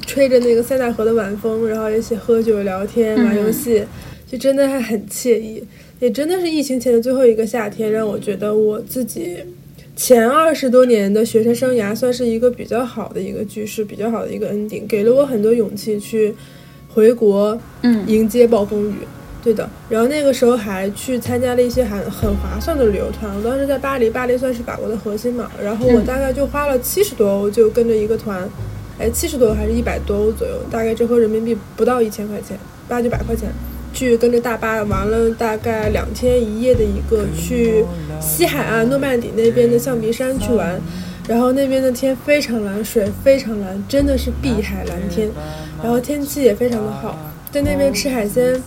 [0.06, 3.84] 吹着那个塞纳河的晚风，然后一起喝酒聊天玩游戏，
[4.26, 5.64] 就真的还很惬意。
[6.02, 9.36] 也真的是疫情前的最后一个夏天，让我觉得我自己
[9.94, 16.34] 前二十多年的学生生涯算是一个比较好的一个句式，比较好的一个 ending，给了我很多勇气去
[16.88, 18.94] 回国，嗯，迎接暴风雨。
[19.44, 23.32] 对的，然后那个时候还去参加了一些很很划算的旅游团。
[23.36, 28.42] 我当时在巴黎，巴黎算是法国的核心嘛，然后我大概就花了七十多欧就跟着一个团，
[28.98, 33.48] 哎，七十多还是一百多欧左右，大概折合人民币不到一千块钱，八九百块钱。
[34.02, 37.84] 去跟着大巴玩了大概两天一夜的一个去
[38.20, 40.80] 西海岸诺曼底那边的象鼻山去玩，
[41.28, 45.30] 然后那边的天非常蓝，水非常蓝，真的是碧海蓝天，
[45.80, 47.16] 然后天气也非常的好，
[47.52, 48.60] 在那边吃海鲜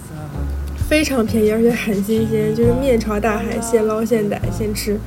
[0.88, 4.98] 非常便宜，而且很新鲜，就是面朝大海，现捞现逮现吃，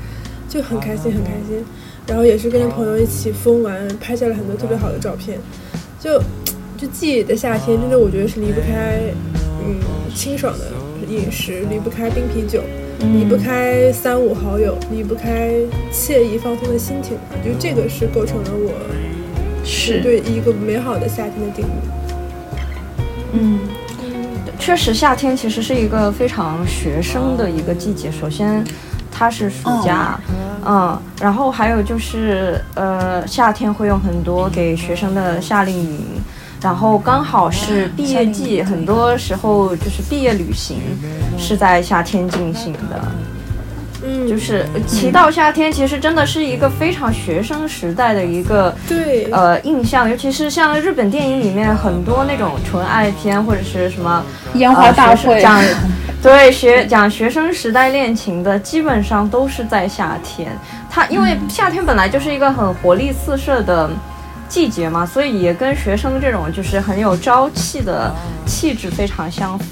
[0.47, 1.65] 就很开心很开心，
[2.07, 5.39] 然后也是跟朋友一起疯玩，拍下了很多特别好的照片，
[5.99, 6.21] 就
[6.77, 9.01] 就记忆的夏天，真的我觉得是离不开。
[9.69, 10.65] 嗯，清爽的
[11.07, 12.63] 饮食离不开冰啤酒，
[13.01, 15.53] 离不开三五好友，离不开
[15.93, 17.17] 惬意放松的心情。
[17.45, 18.73] 就这个是构成了我
[19.65, 21.69] 是对一个美好的夏天的定义。
[23.33, 23.61] 嗯，
[24.59, 28.11] 确实，夏天其实是一个非常学生的一个季节。
[28.11, 28.65] 首先，
[29.13, 30.19] 它是暑假，
[30.65, 36.01] 嗯，然后还有就是，呃，夏天会有很多给学生的夏令营。
[36.61, 40.79] 然后刚好是毕业季，很多时候就是毕业旅行
[41.39, 43.01] 是在夏天进行的。
[44.05, 55.61] 嗯，就是提到夏天，其实真的是一个非常学生时代的一个对呃印象，尤其是像日本电影里面很多那种纯爱片或者是什么烟花大会讲
[56.23, 60.51] 对学讲学生时代恋情的，基本上都是在夏天。
[60.89, 63.91] 它因为夏天本来就是一个很活力四射的。
[64.49, 68.13] 季节嘛，所以也跟学生这种就是很有朝气的
[68.47, 69.65] 气质非常相符。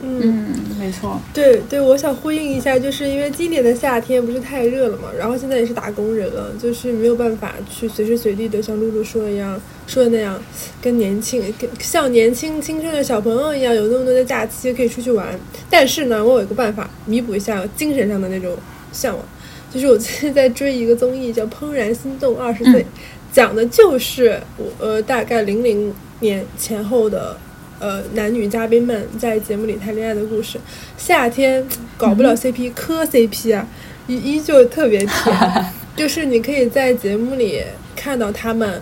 [0.00, 1.20] 嗯，没错。
[1.32, 10.40] 对对，我想呼应一下，就是因为今年的夏天不是太热了嘛，然后现在也是打工人了，就是没有办法去随时随地的像露露说的一样说的那样，
[10.82, 15.38] 跟年轻跟像年轻青春的小朋友一样，有那么多的假期可以出去玩。
[15.70, 18.56] 但是呢，我有一个办法弥补一下精神上的那种
[18.92, 19.24] 向往。
[19.70, 22.82] 就是我最近在追一个综艺，叫《怦然心动二十岁》，
[23.30, 27.36] 讲的就是我呃大概零零年前后的
[27.78, 30.58] 呃男女嘉宾们在节目里谈恋爱的故事。
[30.96, 31.62] 夏天
[31.98, 33.68] 搞不了 CP，磕 CP 啊，
[34.06, 35.36] 依依旧特别甜。
[35.94, 37.62] 就是你可以在节目里
[37.94, 38.80] 看到他们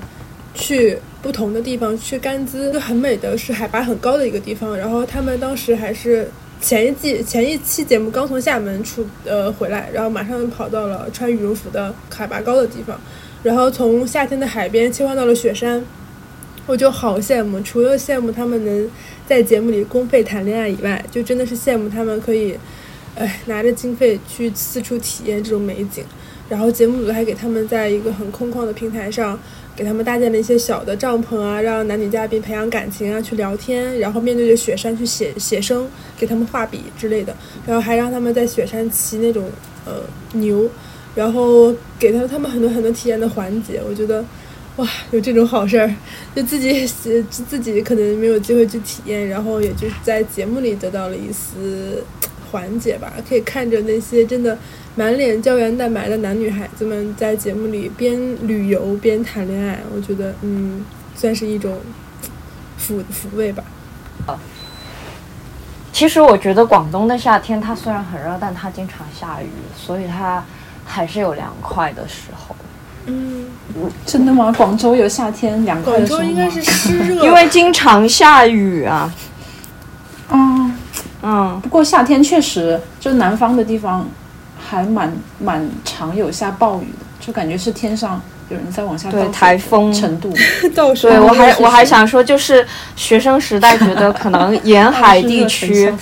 [0.55, 6.31] 去不同的地方去甘孜，就很美的是海拔很高的一个地方，然后他们当时还是。
[6.61, 12.99] 前一季前一期节目刚从厦门出呃回来，然后马上跑到了穿羽绒服的海拔高的地方，
[13.43, 15.85] 然后从夏天的海边切换到了雪山，
[16.67, 17.61] 我就好羡慕。
[17.61, 18.91] 除了羡慕他们能
[19.27, 22.59] 在节目里公费谈恋爱以外，就真的是羡慕他们可以，
[23.15, 26.05] 哎拿着经费去四处体验这种美景。
[26.49, 29.39] 然后节目组还给他们在一个很空旷的平台上。
[29.77, 35.87] 给他们搭建了一些小的帐篷啊，让男女嘉宾培养感情啊，去聊天，然后面对着雪山去写写生，
[36.17, 37.37] 给他们画笔之类的，
[37.67, 39.51] 然后还让他们在雪山骑那种
[39.85, 40.01] 呃
[40.33, 40.67] 牛，
[41.15, 43.81] 然后给他他们很多很多体验的环节。
[43.87, 44.25] 我觉得，
[44.77, 45.95] 哇，有这种好事儿，
[46.35, 52.03] 就自己自自己可能没有机会去体验，然后也就在节目里得到了一丝
[52.51, 53.13] 缓解吧。
[53.29, 54.57] 可以看着那些真的
[54.99, 60.83] 满脸胶原蛋白的男女孩子们在节目里边旅游边谈恋爱，我觉得嗯，
[61.15, 61.79] 算是一种
[62.81, 63.63] 抚抚慰吧。
[65.93, 70.43] 其实我觉得广东的夏天它虽然很热，但它经常下雨，所以它
[70.87, 72.57] 还是有凉快的时候。
[73.05, 73.47] 嗯，
[74.07, 74.51] 真的吗？
[74.57, 79.15] 广州有夏天凉快的时候广州应该是湿热，因为经常下雨啊。
[80.31, 80.75] 嗯
[81.23, 84.07] 嗯，不过夏天确实，就南方的地方
[84.69, 89.93] 还蛮蛮常有下暴雨的，就感觉是天上有人在往下对台风。
[89.93, 90.33] 程度。
[90.75, 95.93] 对我还我还想说，就是学生时代觉得可能沿海地区，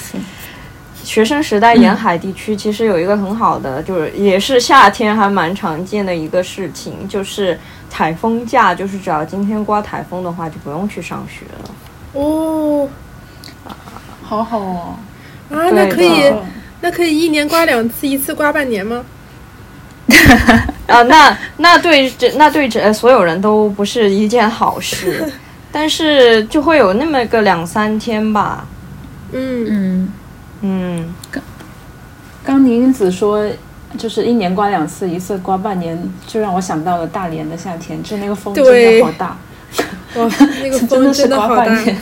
[1.05, 7.59] 学生时代沿海地区其实有一个很好的，就是也是夏天还蛮常见的一个事情，就是
[7.90, 11.70] 台风假，就是只要今天刮台风的话，就不用去上学了。
[12.14, 12.88] 哦。
[14.27, 14.96] 好好哦，
[15.50, 16.42] 啊，那可以的，
[16.85, 19.03] 那可以一年刮两次，一次刮半年吗？
[20.87, 25.25] 啊，那那对这那对这所有人都不是一件好事，
[25.73, 28.66] 但是就会有那么个两三天吧。
[29.33, 30.12] 嗯，嗯，
[30.61, 31.14] 嗯，
[32.44, 33.49] 刚宁子说。
[33.97, 39.38] 就是一年刮两次，一次刮半年，就让我想到了大连的夏天，就那个风真的好大，
[40.16, 40.29] 哇，
[40.61, 41.85] 那个 风是刮真的好大半。
[41.85, 41.97] 年。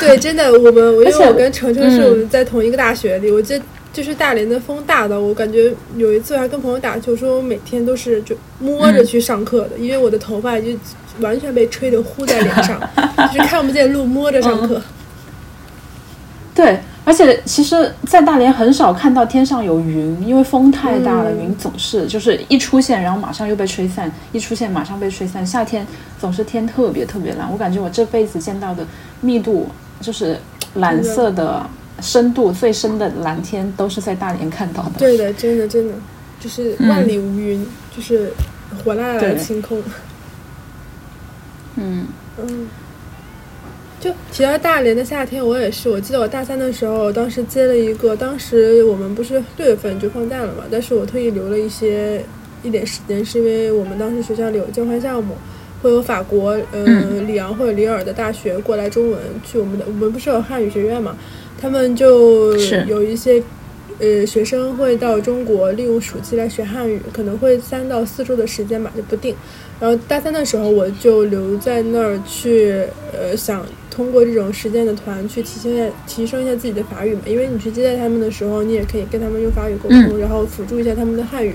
[0.00, 3.62] 对，真的，我们我因为我跟程程是嗯我们在同一个大学里，我记得
[3.96, 10.66] 就是大连的风大到我感觉有一次还跟朋友打球说，我每天都是就摸着去上课的，因为我的头发就
[11.20, 12.78] 完全被吹得糊在脸上，
[13.32, 14.82] 就是看不见路，摸着上课。
[16.54, 25.46] 对，而且其实，在大连很少看到天上有云，因为风太大了，嗯云总是就是一出现，然后马上又被吹散，一出现马上被吹散。
[25.46, 25.86] 夏天
[26.20, 28.86] 总是天特别特别蓝，我感觉我这辈子见到的
[29.22, 29.66] 密度
[30.02, 30.38] 就是
[30.74, 31.66] 蓝色的
[32.00, 34.92] 深度最深的蓝天，都是在大连看到的。
[34.98, 35.94] 对的，真的真的，
[36.38, 38.30] 就是万里无云，就是
[38.84, 39.82] 火辣辣的对晴空。
[41.76, 42.06] 嗯
[42.38, 42.68] 嗯，
[44.00, 45.88] 就提到大连的夏天，我也是。
[45.88, 52.24] 我记得我大三的时候，当时接了一个，当时我们不是六月份就放假了嘛，但是我特意留了一些
[52.62, 55.36] 一点时间，是因为我们当时学校里有交换项目，
[55.82, 61.16] 会有法国，呃，嗯里昂或者里尔的大学过来中文去我们的，我们不是有汉语学院嘛，
[61.60, 63.42] 他们就有一些。
[63.98, 69.34] 呃，学生会到中国利用暑期来学汉语，可能会三到四周的时间吧，就不定。
[69.80, 77.22] 然后大三的时候，我就留在那儿去，呃，想通过这种实践的团去提升一下提升一下自己的法语嘛。
[77.24, 81.54] 因为你去接待他们的时候，你也可以跟他们用法语沟通，然后辅助一下他们的汉语，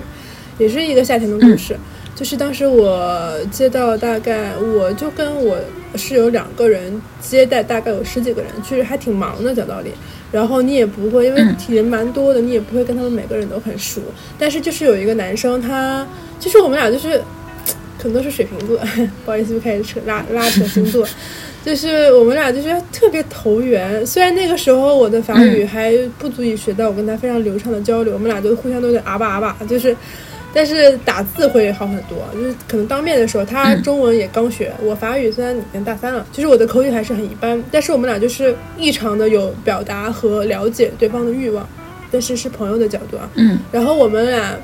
[0.57, 1.75] 也是一个夏天的故事。
[2.13, 5.57] 就是当时我接到大概，我就跟我
[5.95, 9.91] 室友两个人接待，大概有十几个人，其实还挺忙的，讲道理。
[10.31, 14.01] 然后你也不会，因为人蛮多的，你也不会跟他们每个人都很熟。
[14.37, 16.05] 但是就是有一个男生，他
[16.39, 17.17] 就是我们俩就是
[17.97, 18.77] 可能都是水瓶座，
[19.25, 21.05] 不好意思，又开始扯拉拉扯星座。
[21.65, 29.95] 就是我们俩就是特别投缘，虽然那个时候我的法语还不足以学到我跟他非常流畅的交流，我们俩就互相都在啊吧啊吧，就是。
[30.53, 41.67] 但是打字会好很多，就是可能当面的时候，他中文也刚学，我法语虽然已经大三了，其实我的口语还是很一般，但是我们俩就是异常的有表达和了解对方的欲望，
[42.11, 43.29] 但是是朋友的角度啊。
[43.35, 43.59] 嗯。
[43.71, 44.55] 然后我们俩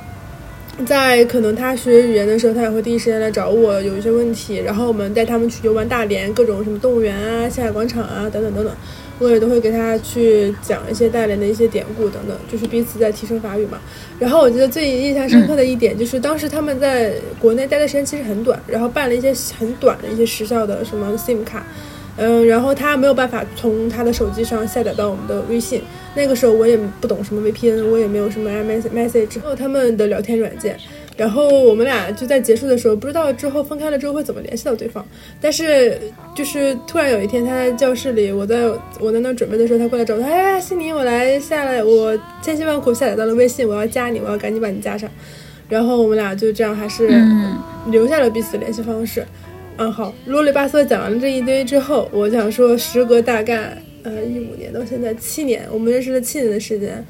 [0.86, 8.74] 在可能他学语言的时候，他也会第一时间来找我，有一些问题，然后我们带他们去游玩大连各种什么动物园啊、下海广场啊等等等等。
[9.20, 13.80] 我也都会给他去讲一些大连的一些典故等等，就是彼此在提升法语嘛。
[14.20, 21.66] 然后我觉得最印象深刻的一点就是，当时他们在国内待的时间其实很短，然后办了一些很短的一些时效的什么 SIM 卡，
[22.18, 25.82] 嗯，然后他没有办法从他的手机上下载到我们的微信。
[26.16, 30.76] 那个时候我也不懂什么 VPN，我也没有什么 iMessage，之后他们的聊天软件。
[31.18, 35.04] 然后我们俩就在结束的时候，不知道之后分开了之后会怎么联系到对方。
[35.42, 36.00] 但是
[36.36, 45.10] 就是突然有一天，他在教室里，我在我在那准备的时候，他过来找我，哎，悉尼，我来下来，我千辛万苦下载到了微信，我要加你，我要赶紧把你加上。
[45.68, 47.10] 然后我们俩就这样还是
[47.88, 49.26] 留下了彼此的联系方式。
[49.78, 57.04] 嗯，好，啰里吧嗦讲完了这一堆之后，我想说，时隔大概呃一五年到现在七年，我们认识了七年的时间，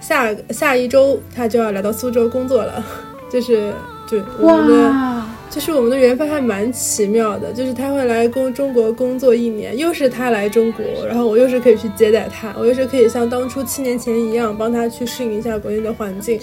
[0.00, 2.84] 下下一周他就要来到苏州工作了。
[3.30, 3.72] 就是
[4.08, 7.52] 对我们的，就是我们的缘分还蛮奇妙的。
[7.52, 16.38] 就是他会来工中国工作一年，又是他来中国，然后我又是可以去接待他，我又是可以像当初七年前一样帮他去适应一下国内的环境，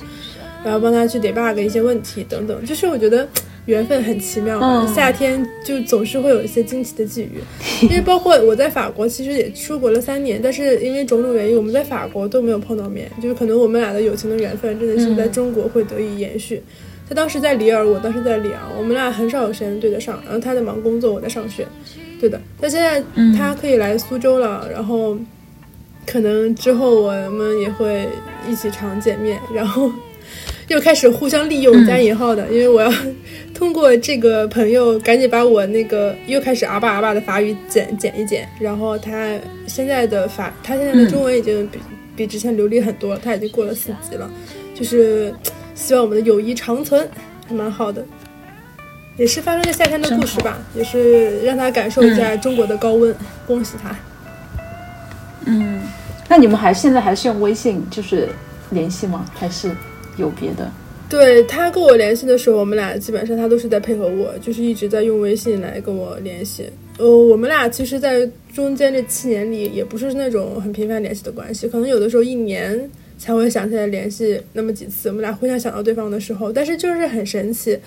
[0.64, 2.66] 然后帮他去 debug 一些问题等等。
[2.66, 3.28] 就是我觉得
[3.66, 7.40] 缘分很奇妙嘛，夏天就总是会有一些惊奇的际遇。
[7.84, 13.10] 因为包括我在法国，其实也出国了三年，但是因为种种原因，我们在法国都没有碰到面。
[13.22, 16.62] 就是可能我们俩的友情的缘分，真的是在中国会得以延续。
[17.08, 20.22] 他当时在里尔，我当时在里昂，我们俩很少有时间对得上。
[20.26, 21.66] 然后他在忙工作，我在上学。
[22.20, 23.02] 对的，但现在
[23.38, 25.18] 他可以来苏州了，然后
[26.06, 28.08] 可能之后我们也会
[28.50, 29.90] 一起常见面，然后。
[30.68, 32.92] 又开始互相利用加引号的，因为我要
[33.54, 39.38] 通过这个朋友赶紧把我那个又开始阿巴阿巴的法语剪剪一剪，然后他
[39.68, 41.80] 现在的法，他现在的中文已经比
[42.16, 44.30] 比之前流利很多了，他已经过了四级了，
[44.74, 45.34] 就是
[45.76, 47.08] 希望我们的友谊长存，
[47.48, 48.04] 还蛮好的，
[49.18, 53.96] 也是发生在夏天的故事吧，也是让他感受一下中国的高温，恭喜他。
[55.46, 55.82] 嗯，
[56.30, 58.30] 那你们还现在还是用微信就是
[58.72, 59.26] 联系吗？
[59.34, 59.70] 还是？
[60.18, 60.72] 有别的，
[61.10, 66.66] 对他跟我联系的时候，我们俩基本上他都是在配合我，就是一直在用微信来跟我联系。
[66.98, 75.10] 呃，我们俩其实，在中间这七年里，也不是那种很频繁联系的关系，可能有的时候一年才会想起来联系那么几次。
[75.10, 77.78] 我们俩互相想到对方的时候，但是就是很神奇，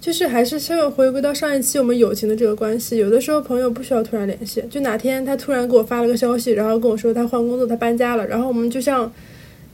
[0.00, 2.96] 就是还是需要回归到上一期我们友情的这个关系。
[2.96, 9.10] 有的时候朋友不需要突然联系，就哪天他突然给我发了个消息，然后跟我说他换工作，他搬家了，然后我们就像。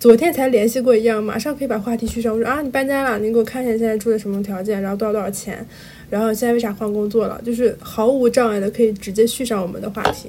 [0.01, 2.35] 昨天才联系过一样，马上可以把话题续上。
[2.35, 5.67] 我说啊，你搬家了，你给我看一下现在住的什么条件，然后多少多少钱，
[6.11, 10.29] 然后现在为啥换工作了，就是毫无障碍的可以直接续上我们的话题。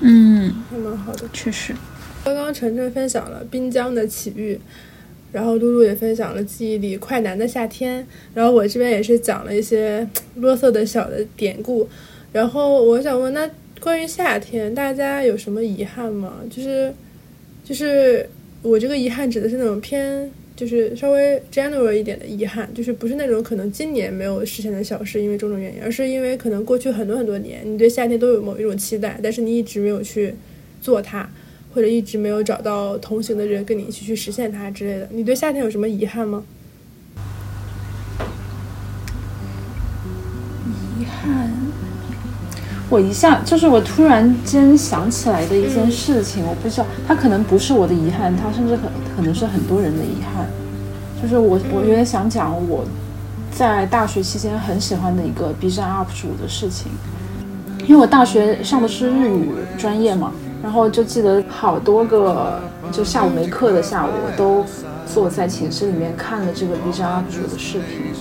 [0.00, 1.74] 嗯，还蛮好的，确实。
[2.22, 4.60] 刚刚晨晨分享了滨江的奇遇，
[5.32, 11.88] 然后露露也分享了记忆里快男的夏天，然后我这边也是讲了一些啰嗦的小的典故。
[12.30, 13.48] 然后我想问，那
[13.80, 16.34] 关于夏天，大家有什么遗憾吗？
[16.50, 16.92] 就是。
[17.68, 18.26] 就是
[18.62, 30.32] 我这个遗憾指的是那种偏，就是稍微 general 一点的遗憾，就是不是那种可能今年没有实现的小事，因为种种原因，而是因为可能过去很多很多年，你对夏天都有某一种期待，但是你一直没有去
[30.80, 31.28] 做它，
[31.74, 35.06] 或者一直没有找到同行的人跟你一起去实现它之类的。
[35.12, 36.42] 你对夏天有什么遗憾吗？
[40.98, 41.52] 遗憾。
[42.90, 48.84] 我一下就是我突然间想起来的一件事情，我不知道它可能不是我的遗憾，它甚至可
[49.14, 50.46] 可能是很多人的遗憾。
[51.20, 52.86] 就是我我有点想讲我
[53.50, 56.90] 在大学期间很喜欢的一个 B 站 UP 主的事情，
[57.86, 60.32] 因为我大学上的是日语专业嘛，
[60.62, 62.58] 然后就记得好多个
[62.90, 64.64] 就下午没课的下午，我都
[65.06, 68.14] 坐在寝室里面看了这个 B 站 UP 主的视频，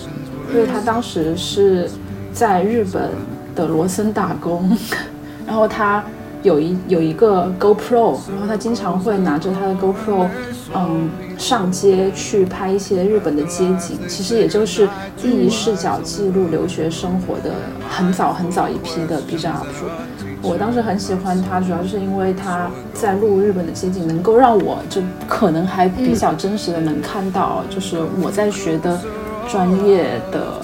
[0.53, 1.89] 因为他当时是
[2.33, 3.11] 在日本。
[3.57, 4.77] 的罗森打工，
[5.47, 6.03] 然后他
[6.43, 10.27] 有一有一个 GoPro，然后他经常会拿着他的 GoPro，
[10.75, 14.87] 嗯，上街去拍一些日本的街景，其实也就是
[15.19, 17.55] 第一视角记录留学生活的
[17.89, 19.85] 很早很早一批的 B 站 UP 主。
[20.43, 29.01] 我当时很喜欢他，主要就是因为他在录日本的街景，能够让我就可能还比较真实的能看到，就是我在学的
[29.49, 30.61] 专业的。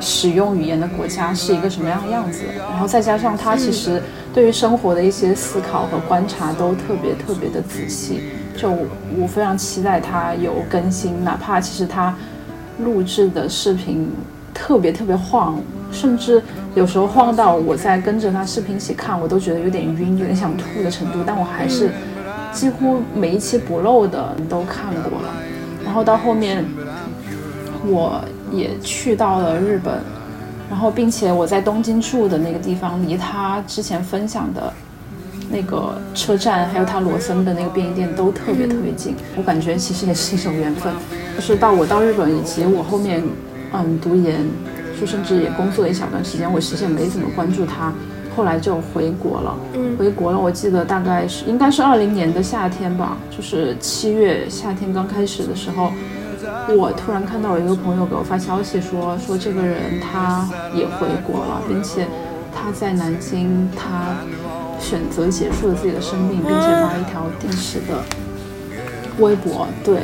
[0.00, 2.42] 使用语言的国家是一个什么样的样子？
[2.58, 4.02] 然后再加上他其实
[4.34, 8.20] 对于生活的一些思考和观察都特别特别的仔细，
[8.56, 8.70] 就
[9.18, 12.14] 我非常期待他有更新，哪怕其实他
[12.80, 14.10] 录制的视频
[14.52, 15.58] 特别特别晃，
[15.90, 16.42] 甚至
[16.74, 21.90] 有时候晃到我在跟着他视频一起看，我都觉得有点晕，有点想吐的程度，但我还是
[22.52, 25.34] 几乎每一期不漏的都看过了。
[25.82, 26.62] 然后到后面
[27.86, 28.22] 我。
[28.50, 29.94] 也去到了日本，
[30.70, 34.72] 然后并且我在东京住的那个地方，离他之前分享的
[35.50, 39.14] 那个车站，还有他罗森的那个便利店都特别特别近。
[39.36, 40.92] 我感觉其实也是一种缘分，
[41.34, 43.22] 就是到我到日本以及我后面
[43.72, 44.40] 嗯读研，
[45.00, 47.92] 就甚至也工作了一小段时间，我其实也没怎么关注他。
[48.36, 49.56] 后来就回国了，
[49.98, 50.38] 回国了。
[50.38, 55.90] 我记得大概是应该是二零年的夏天吧，就是七月夏天刚开始的时候。
[56.68, 62.06] 我突然看到有一个朋友给我发消息说，说这个人他也回国了，并且
[62.54, 64.16] 他在南京，他
[64.80, 68.02] 选择结束了自己的生命，并且发一条定时的
[69.18, 69.66] 微博。
[69.84, 70.02] 对。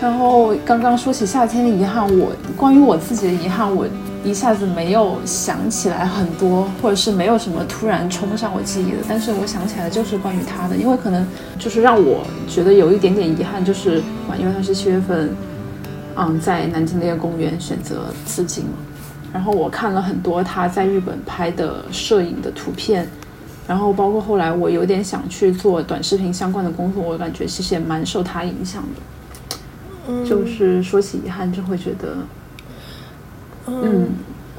[0.00, 3.86] 然后刚刚说起夏天的遗憾，我关于我自己的遗憾，我。
[4.26, 11.24] 一下子没有想起来很多，或者是没有什么突然冲上我记忆的，但是我想起来就是关于他的，因为可能
[11.58, 14.02] 就是让我觉得有一点点遗憾，就是
[14.38, 15.30] 因为他是七月份，
[16.16, 18.72] 嗯，在南京的一个公园选择自尽嘛。
[19.32, 23.08] 然后我看了很多他在日本拍的摄影的图片，
[23.68, 30.24] 然后包括后来我有点想去做短视频相关的工作，我感觉其实也蛮受他影响的。
[30.24, 32.16] 就是说起遗憾，就会觉得。
[33.66, 34.06] 嗯，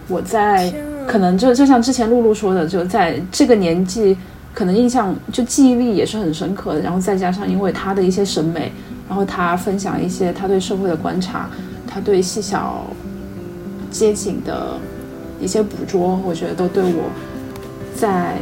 [0.07, 0.73] 我在
[1.07, 4.17] 可能就就像之前露露说的，就在这个年纪，
[4.53, 6.81] 可能印象就记忆力也是很深刻的。
[6.81, 8.71] 然后再加上因为他的一些审美，
[9.07, 11.49] 然后他分享一些他对社会的观察，
[11.87, 12.85] 他对细小
[13.89, 14.77] 街景的
[15.39, 17.03] 一些捕捉，我觉得都对我
[17.95, 18.35] 在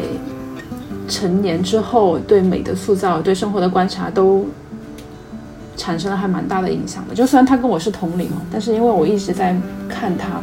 [1.07, 4.45] 成年之后对美的塑造、对生活的观察都。
[5.77, 9.55] 产生了还蛮大的影响的，就虽然他跟我是同龄但是因为我一直在
[9.89, 10.41] 看他，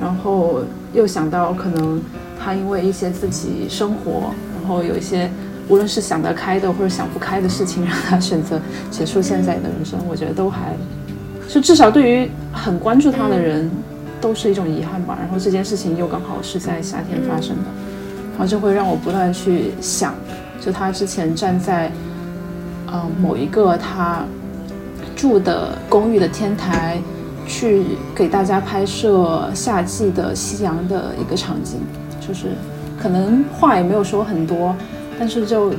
[0.00, 0.60] 然后
[0.92, 2.00] 又想到可能
[2.42, 5.30] 他因为一些自己生活，然后有一些
[5.68, 10.74] 无论是想得开的或者想不开的事情，让他选择结束现在的人生，我觉得都还，
[11.48, 13.70] 就至少对于很关注他的人，
[14.20, 15.18] 都是一种遗憾吧。
[15.20, 17.64] 然后这件事情又刚好是在夏天发生的，
[18.32, 20.14] 然后就会让我不断去想，
[20.60, 21.90] 就他之前站在，
[22.86, 24.24] 嗯某一个他。
[25.16, 27.00] 住的公寓的天台，
[27.46, 31.80] 去给大家拍摄夏季的夕阳的一个场景，
[32.20, 32.48] 就是
[33.00, 34.76] 可能话也没有说很多，
[35.18, 35.72] 但是就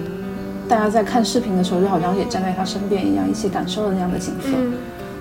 [0.68, 4.50] 大家在看视频的时候，就好像也站在他身边一样，一起感受了那样的景色，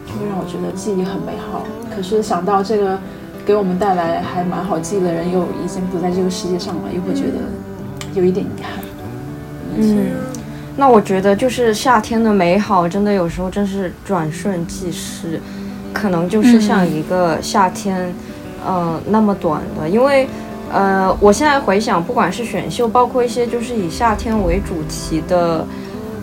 [0.07, 1.65] 就会让我觉得记忆很美好。
[1.95, 2.99] 可是想到这个
[3.45, 7.39] 给我们带来还蛮好记忆的人又已经不在这个世界上了，又会觉得
[8.15, 8.83] 有一点遗憾。
[9.77, 10.11] 嗯。
[10.77, 15.41] 那我觉得就是夏天的美好，真的有时候真是转瞬即逝，
[15.93, 18.15] 可能就是像一个夏天，
[18.65, 19.89] 呃，那么短的。
[19.89, 20.29] 因为，
[20.73, 25.67] 呃，我现在回想，不管是选秀，包括一些就是以夏天为主题的。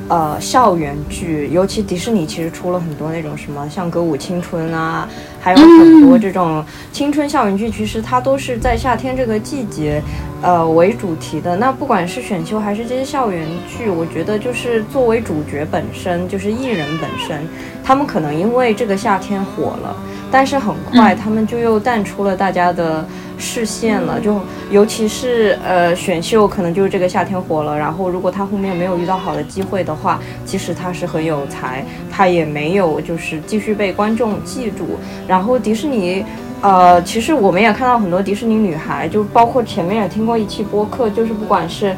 [0.10, 5.08] 呃，校园剧，尤其迪士尼其实出了很多那种什么像《歌舞青春》啊，
[5.40, 10.02] 还有很多这种青春校园剧，其实它都是在夏天这个季节，
[10.42, 11.56] 呃为主题的。
[11.56, 17.48] 那不管是选秀还是这些校园剧，我觉得就是作为主角本身，就是艺人本身，
[17.84, 19.96] 他们可能因为这个夏天火了，
[20.34, 23.06] 但是很快他们就又淡出了大家的。
[23.36, 27.78] 视线了，就尤其是呃选秀，可能就是这个夏天火了。
[27.78, 34.98] 然后如果他后面没有遇到好的机会的话，即使他是很有才，他也没有就是继续被观众记住。
[35.28, 36.24] 然后迪士尼，
[36.62, 41.94] 呃，其实我们也看到很多迪士尼女孩，就包括前面也听过一期播客，就是不管是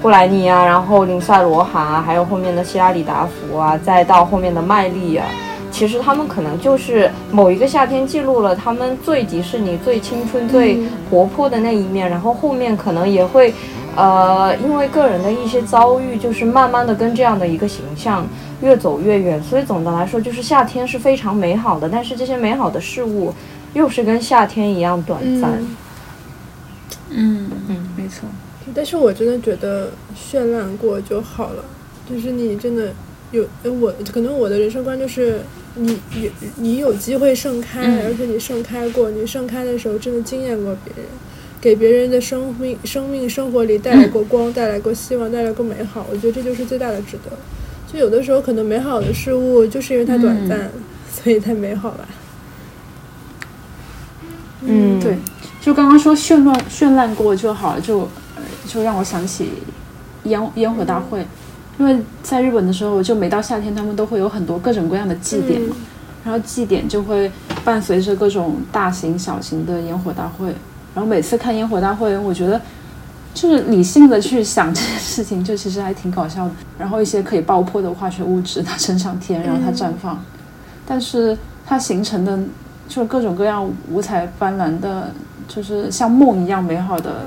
[0.00, 5.26] 布莱尼啊，然后林赛罗韩啊，还有后面的希拉里达福啊，再到后面的麦莉啊。
[5.72, 10.78] 其实他们可能就是某一个夏天记录了他们最迪士尼、最青春、最
[11.10, 13.52] 活泼的那一面，然后后面可能也会，
[13.96, 18.24] 呃，因为个人的一些遭遇，就是慢慢的跟这样的一个形象
[18.60, 19.42] 越走越远。
[19.42, 23.32] 所以总的来说，就是夏天是非常美好的，但是这些美好的事物
[23.72, 25.52] 又是跟夏天一样短暂。
[27.08, 28.28] 嗯嗯，没错。
[28.74, 31.64] 但是我真的觉得绚烂过就好了，
[32.08, 32.92] 就是你真的
[33.30, 33.44] 有，
[33.80, 35.40] 我可能我的人生观就是。
[35.74, 41.06] 你你你有机会盛开，而且你盛开过，你盛开的时候真的惊艳过别人，
[41.60, 46.06] 给别人的生命、生命、生活里带来过光，带来过希望，带来过美好。
[46.10, 47.30] 我觉得这就是最大的值得。
[47.90, 50.70] 就有的时候，可能美好的事物就是因为它短暂，
[51.12, 52.06] 所以才美好吧。
[54.64, 55.16] 嗯，对，
[55.60, 58.08] 就刚刚说绚烂绚烂过就好了，就
[58.66, 59.48] 就让我想起
[60.24, 61.26] 烟烟火大会。
[61.78, 65.74] 因为在日本的时候，就每到夏天，他们都会有很多各种各样的祭典嘛，
[66.22, 67.32] 然后祭典就会
[67.64, 70.48] 伴随着各种大型、小型的烟火大会。
[70.94, 72.60] 然后每次看烟火大会，我觉得
[73.32, 76.52] 就是理性的去想这件事情，就其实还挺搞笑的。
[76.78, 80.22] 然后一些可以爆破的化学物质它升上天，然后它绽放，
[80.86, 82.38] 但是它形成的
[82.86, 85.10] 就是各种各样五彩斑斓的，
[85.48, 87.24] 就是像梦一样美好的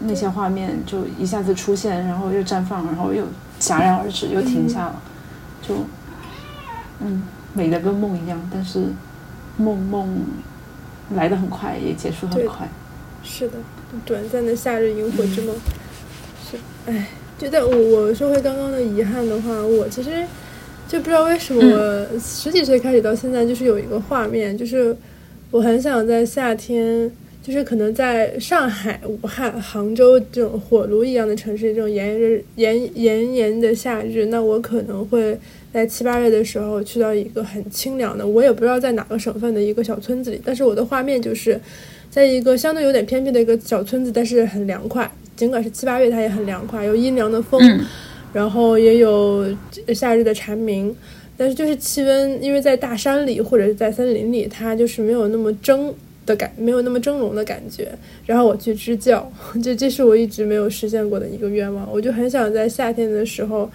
[0.00, 3.24] 那些画面，就一下子出现，然后又绽放，然后又。
[3.64, 5.02] 戛然而止，又停下了，
[5.66, 5.74] 就，
[7.00, 7.22] 嗯，
[7.54, 8.84] 美的跟梦一样，但是
[9.56, 10.20] 梦梦
[11.14, 12.68] 来的很快，也结束很快。
[13.22, 13.54] 是的，
[14.04, 15.56] 短暂的夏日萤火之梦。
[16.50, 17.08] 是，哎，
[17.38, 20.26] 就在我我说回刚刚的遗憾的话，我其实
[20.86, 24.94] 就不知道为什么，我十几岁开始到现在，就是有一个画面，就是
[25.50, 27.10] 我很想在夏天。
[27.44, 35.38] 就是可能在上海、武汉、杭州这种火炉一样的城市，这种炎热、炎炎炎的夏日，那我可能会
[35.70, 41.60] 在七八月的时候去到一个很清凉的，我也不知道在哪个省份的一个小村子里，但是我的画面就是
[42.08, 47.60] 在一个相对有点偏僻的一个小村子，但是很凉快，尽管是七八月，它也很凉快，有阴凉的风，
[48.32, 49.54] 然后也有
[49.94, 50.96] 夏日的蝉鸣，
[51.36, 55.94] 但是就是气温，因为在大山里或者是在森林里，它就是没有那么蒸。
[56.26, 57.92] 的感没有那么蒸笼的感觉，
[58.24, 59.30] 然后我去支教，
[59.62, 61.86] 这这是我一直没有实现过的一个愿望。
[61.92, 63.70] 我就很想在夏天的时候，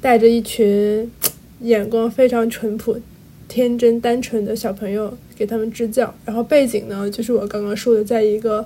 [0.00, 1.10] 带着一群
[1.60, 2.96] 眼光非常淳朴、
[3.48, 6.14] 天真单纯的小朋友给他们支教。
[6.24, 8.64] 然后背景呢，就是我刚刚说的，在一个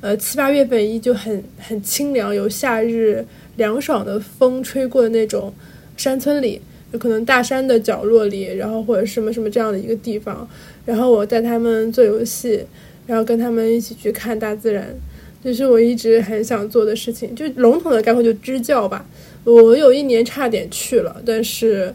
[0.00, 3.24] 呃七八月份依旧很很清凉，有夏日
[3.56, 5.52] 凉爽的风吹过的那种
[5.96, 6.60] 山村里，
[6.90, 10.48] 有可能大山的角落里，然后或者什么什么这样的一个地方。
[10.86, 12.64] 然后我带他们做游戏，
[13.06, 14.96] 然后跟他们一起去看大自然，
[15.44, 17.34] 这是我一直很想做的事情。
[17.34, 19.04] 就笼统的概括，就支教吧。
[19.44, 21.92] 我有一年差点去了，但是，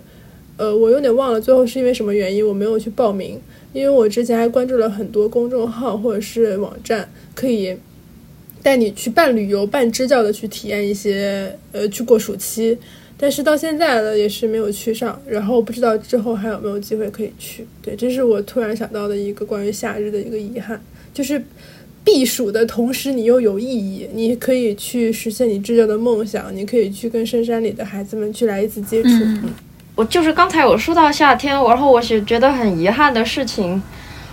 [0.58, 3.40] 呃，我有点忘了最后是因为什么原因我没有去报名。
[3.74, 7.74] 因为我之前还关注了很多公众号或者是网站，可以
[8.62, 12.78] 带你去办旅游、办支教的去体验一些，呃，去过暑期。
[13.22, 17.66] 但是到现在了也是没有去上，然后不知道之后还有没有机会可以去。
[17.82, 20.82] 对，这是我突然想到的一个关于夏日的一个遗憾，
[21.14, 21.42] 就是。
[22.04, 29.10] 避暑的同时，你又有意义，你可以去实现你支教的梦想，你可以去跟深山里的孩子们去来一次接触。
[29.12, 29.54] 嗯
[29.94, 33.80] 我就是刚才我说到夏天，然后我是觉得很遗憾的事情，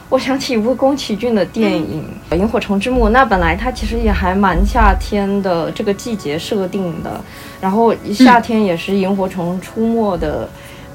[0.09, 2.03] 我想起一部宫崎骏的电影
[2.34, 7.22] 《萤火虫之墓》，那本来它其实也还蛮夏天的这个季节设定的，
[7.61, 10.48] 然后夏天也是萤火虫出没的。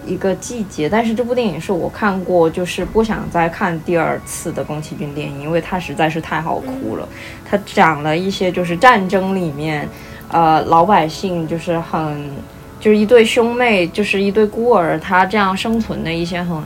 [0.06, 7.08] 一个季节，但是这部电影是我看过，就是不想再看第二次的宫崎骏电影，因为它实在是太好哭了。
[7.50, 9.88] 它讲了一些就是战争里面，
[10.28, 12.30] 呃，老百姓就是很，
[12.82, 16.62] 就是一对兄妹，就是一对孤儿，他这样生存的一些很、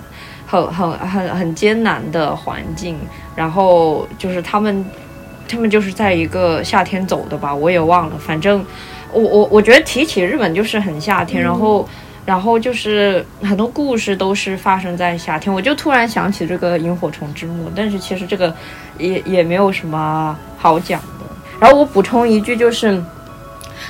[0.48, 2.98] 很、很、很、很艰难的环境。
[3.36, 4.84] 然后就是他们，
[5.48, 8.18] 他们就是在一个夏天走的吧，我也忘了。
[8.18, 8.66] 反正
[9.12, 11.88] 我我我觉得提起日本就是很夏天，然后。
[12.28, 18.54] 然后就是很多故事都是发生在夏天，我就突然想起这个萤火虫之墓，但是其实这个
[18.98, 21.26] 也也没有什么好讲的。
[21.58, 23.02] 然后我补充一句，就是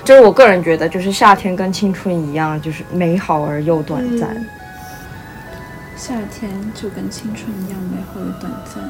[0.03, 4.29] 就是我个人觉得，就是夏天跟青春一样，就是美好而又短暂。
[5.95, 8.83] 夏天就跟青春一样美好又短暂。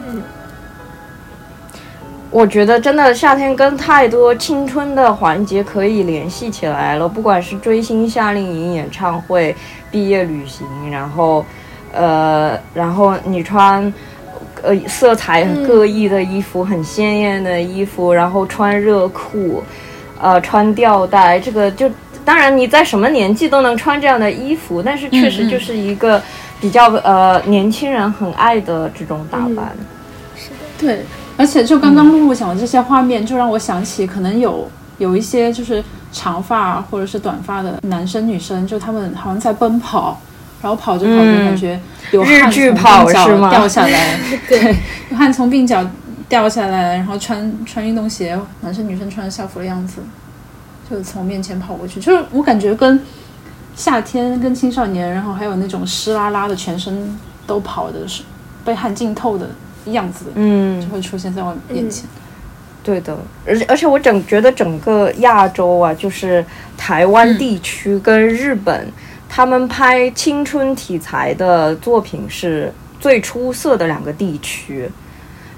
[2.30, 9.56] 我觉得真的夏天跟太多青春的环节可以联系起来了，不管是追星、夏令营、演唱会、
[9.90, 11.46] 毕业旅行，然后，
[11.94, 13.92] 呃，然后你穿，
[14.62, 19.64] 呃，色彩各异的衣服，很鲜艳的衣服，然后穿热裤，
[20.20, 21.90] 呃，穿吊带，这个就
[22.26, 26.22] 当然你在什么年纪都能穿这样的衣服，但是确实就是一个
[26.60, 29.74] 比较呃年轻人很爱的这种打扮。
[30.36, 31.00] 是的，对。
[31.38, 34.68] 而且就刚刚露露讲的这些画面，就让我想起可能有
[34.98, 40.20] 有一些就是长发或者是短发的男生女生，就他们好像在奔跑，
[40.62, 41.80] 然后跑着跑着感觉
[42.12, 44.20] 有汗从鬓角 掉下来，
[44.50, 44.76] 对，
[45.12, 45.86] 有汗从鬓角
[46.28, 50.02] 掉下来，然后穿穿运动鞋，男生女生穿着校服的样子，
[50.90, 53.00] 就从面前跑过去，就是我感觉跟
[53.76, 57.16] 夏天跟青少年，然后还有那种湿拉拉的全身
[57.46, 58.24] 都跑的是
[58.66, 59.48] 被汗浸透的。
[59.94, 62.06] 样子，嗯，就会出现在我面前。
[62.84, 66.46] 对的，而且而且我整觉得整个亚洲啊，就是
[66.78, 68.88] 台湾地区跟日本，
[69.28, 74.90] 他们拍青春题材的作品是最出色的两个地区。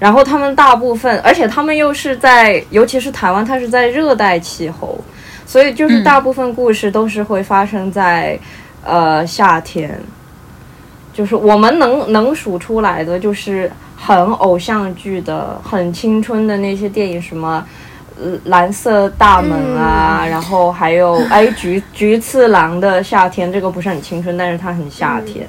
[0.00, 4.98] 然后他们大部分，而且他们又是在，尤其是台湾，它是在热带气候，
[5.44, 8.36] 所以就是大部分故事都是会发生在
[8.82, 10.00] 呃夏天。
[11.12, 13.70] 就是我们能能数出来的，就是
[14.02, 17.62] 很偶像剧的、很青春的那些电影，什么
[18.44, 25.46] 《蓝色大门》啊，然后还有哎《菊菊次郎的夏天》，这个不是很青春，但是它很夏天。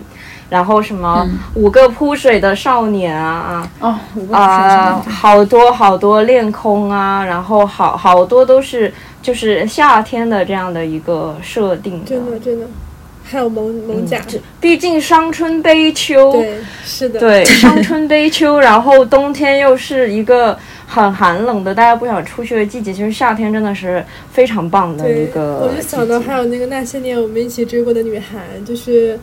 [0.50, 1.26] 然后什么
[1.60, 4.02] 《五个扑水的少年》啊啊
[4.34, 12.04] 啊，好多好多恋空啊，然后好好多都是就是夏天的这样的一个设定。
[12.04, 12.68] 真的，真的。
[13.32, 14.22] 还有蒙蒙甲，
[14.60, 22.92] 毕竟伤春悲秋，对，是的，对，伤春悲秋，然后冬天又是一个很寒冷的，大家不想出去的季节。
[22.92, 24.04] 其实夏天真的是
[24.34, 25.60] 非常棒的一个。
[25.64, 29.18] 我就想到还有那个那些年我们一起追过的女孩，就是，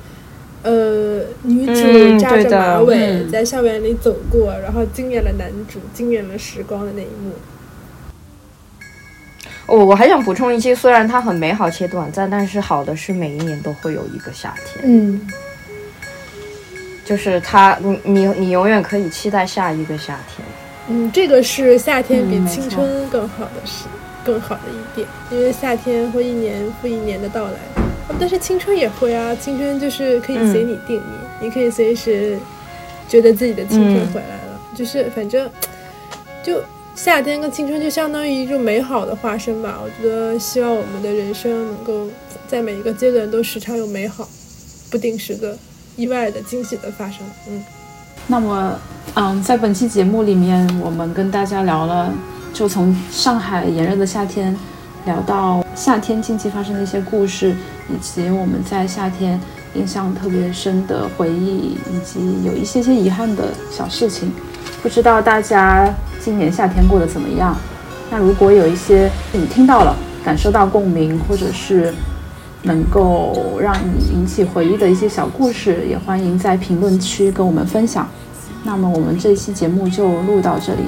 [0.63, 7.33] 呃，女主扎着马尾在校园里走过，然后惊艳了男主，惊艳了时光的那一幕。
[9.69, 14.83] 我我还想补充一句，虽然它很美好且短暂，但是好的是每一年都会有一个夏天。
[14.83, 15.21] 嗯，
[17.05, 20.47] 就是它，你你你永远可以期待下一个夏天。
[20.89, 23.85] 嗯，这个是夏天比青春更好的是
[24.25, 27.59] 更好的一点，因为夏天会一年复一年的到来，
[28.19, 32.39] 但是青春也会啊，青春就是可以随你定义，你可以随时
[33.07, 35.47] 觉得自己的青春回来了，就是反正
[36.43, 36.59] 就。
[36.99, 39.79] 夏天跟青春就相当于一种美好的化身吧。
[39.81, 42.09] 我觉得希望我们的人生能够
[42.49, 44.29] 在每一个阶段都时常有美好，
[44.91, 45.57] 不定时的
[45.95, 47.19] 意外的惊喜的发生。
[47.49, 47.63] 嗯，
[48.27, 48.77] 那么，
[49.15, 52.13] 嗯，在本期节目里面，我们跟大家聊了，
[52.53, 54.55] 就从上海炎热的夏天
[55.05, 57.55] 聊到夏天近期发生的一些故事，
[57.89, 59.41] 以及我们在夏天
[59.75, 64.33] 印象特别深的回忆，以及有一些些遗憾的小事情。
[64.83, 67.57] 不知道大家今年夏天过得怎么样。
[68.11, 71.93] 那如果有一些你听到了感受到共鸣或者是
[72.63, 78.09] 能够让你引起回忆的一些小故事也欢迎在评论区跟我们分享。
[78.65, 80.83] 那么我们这期节目就录到这里。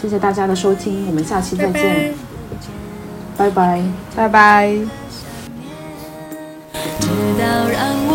[0.00, 2.14] 谢谢大家的收听我们下期再见。
[3.36, 3.82] 拜拜。
[4.14, 4.76] 拜拜。
[7.00, 7.08] 直
[7.38, 8.05] 到让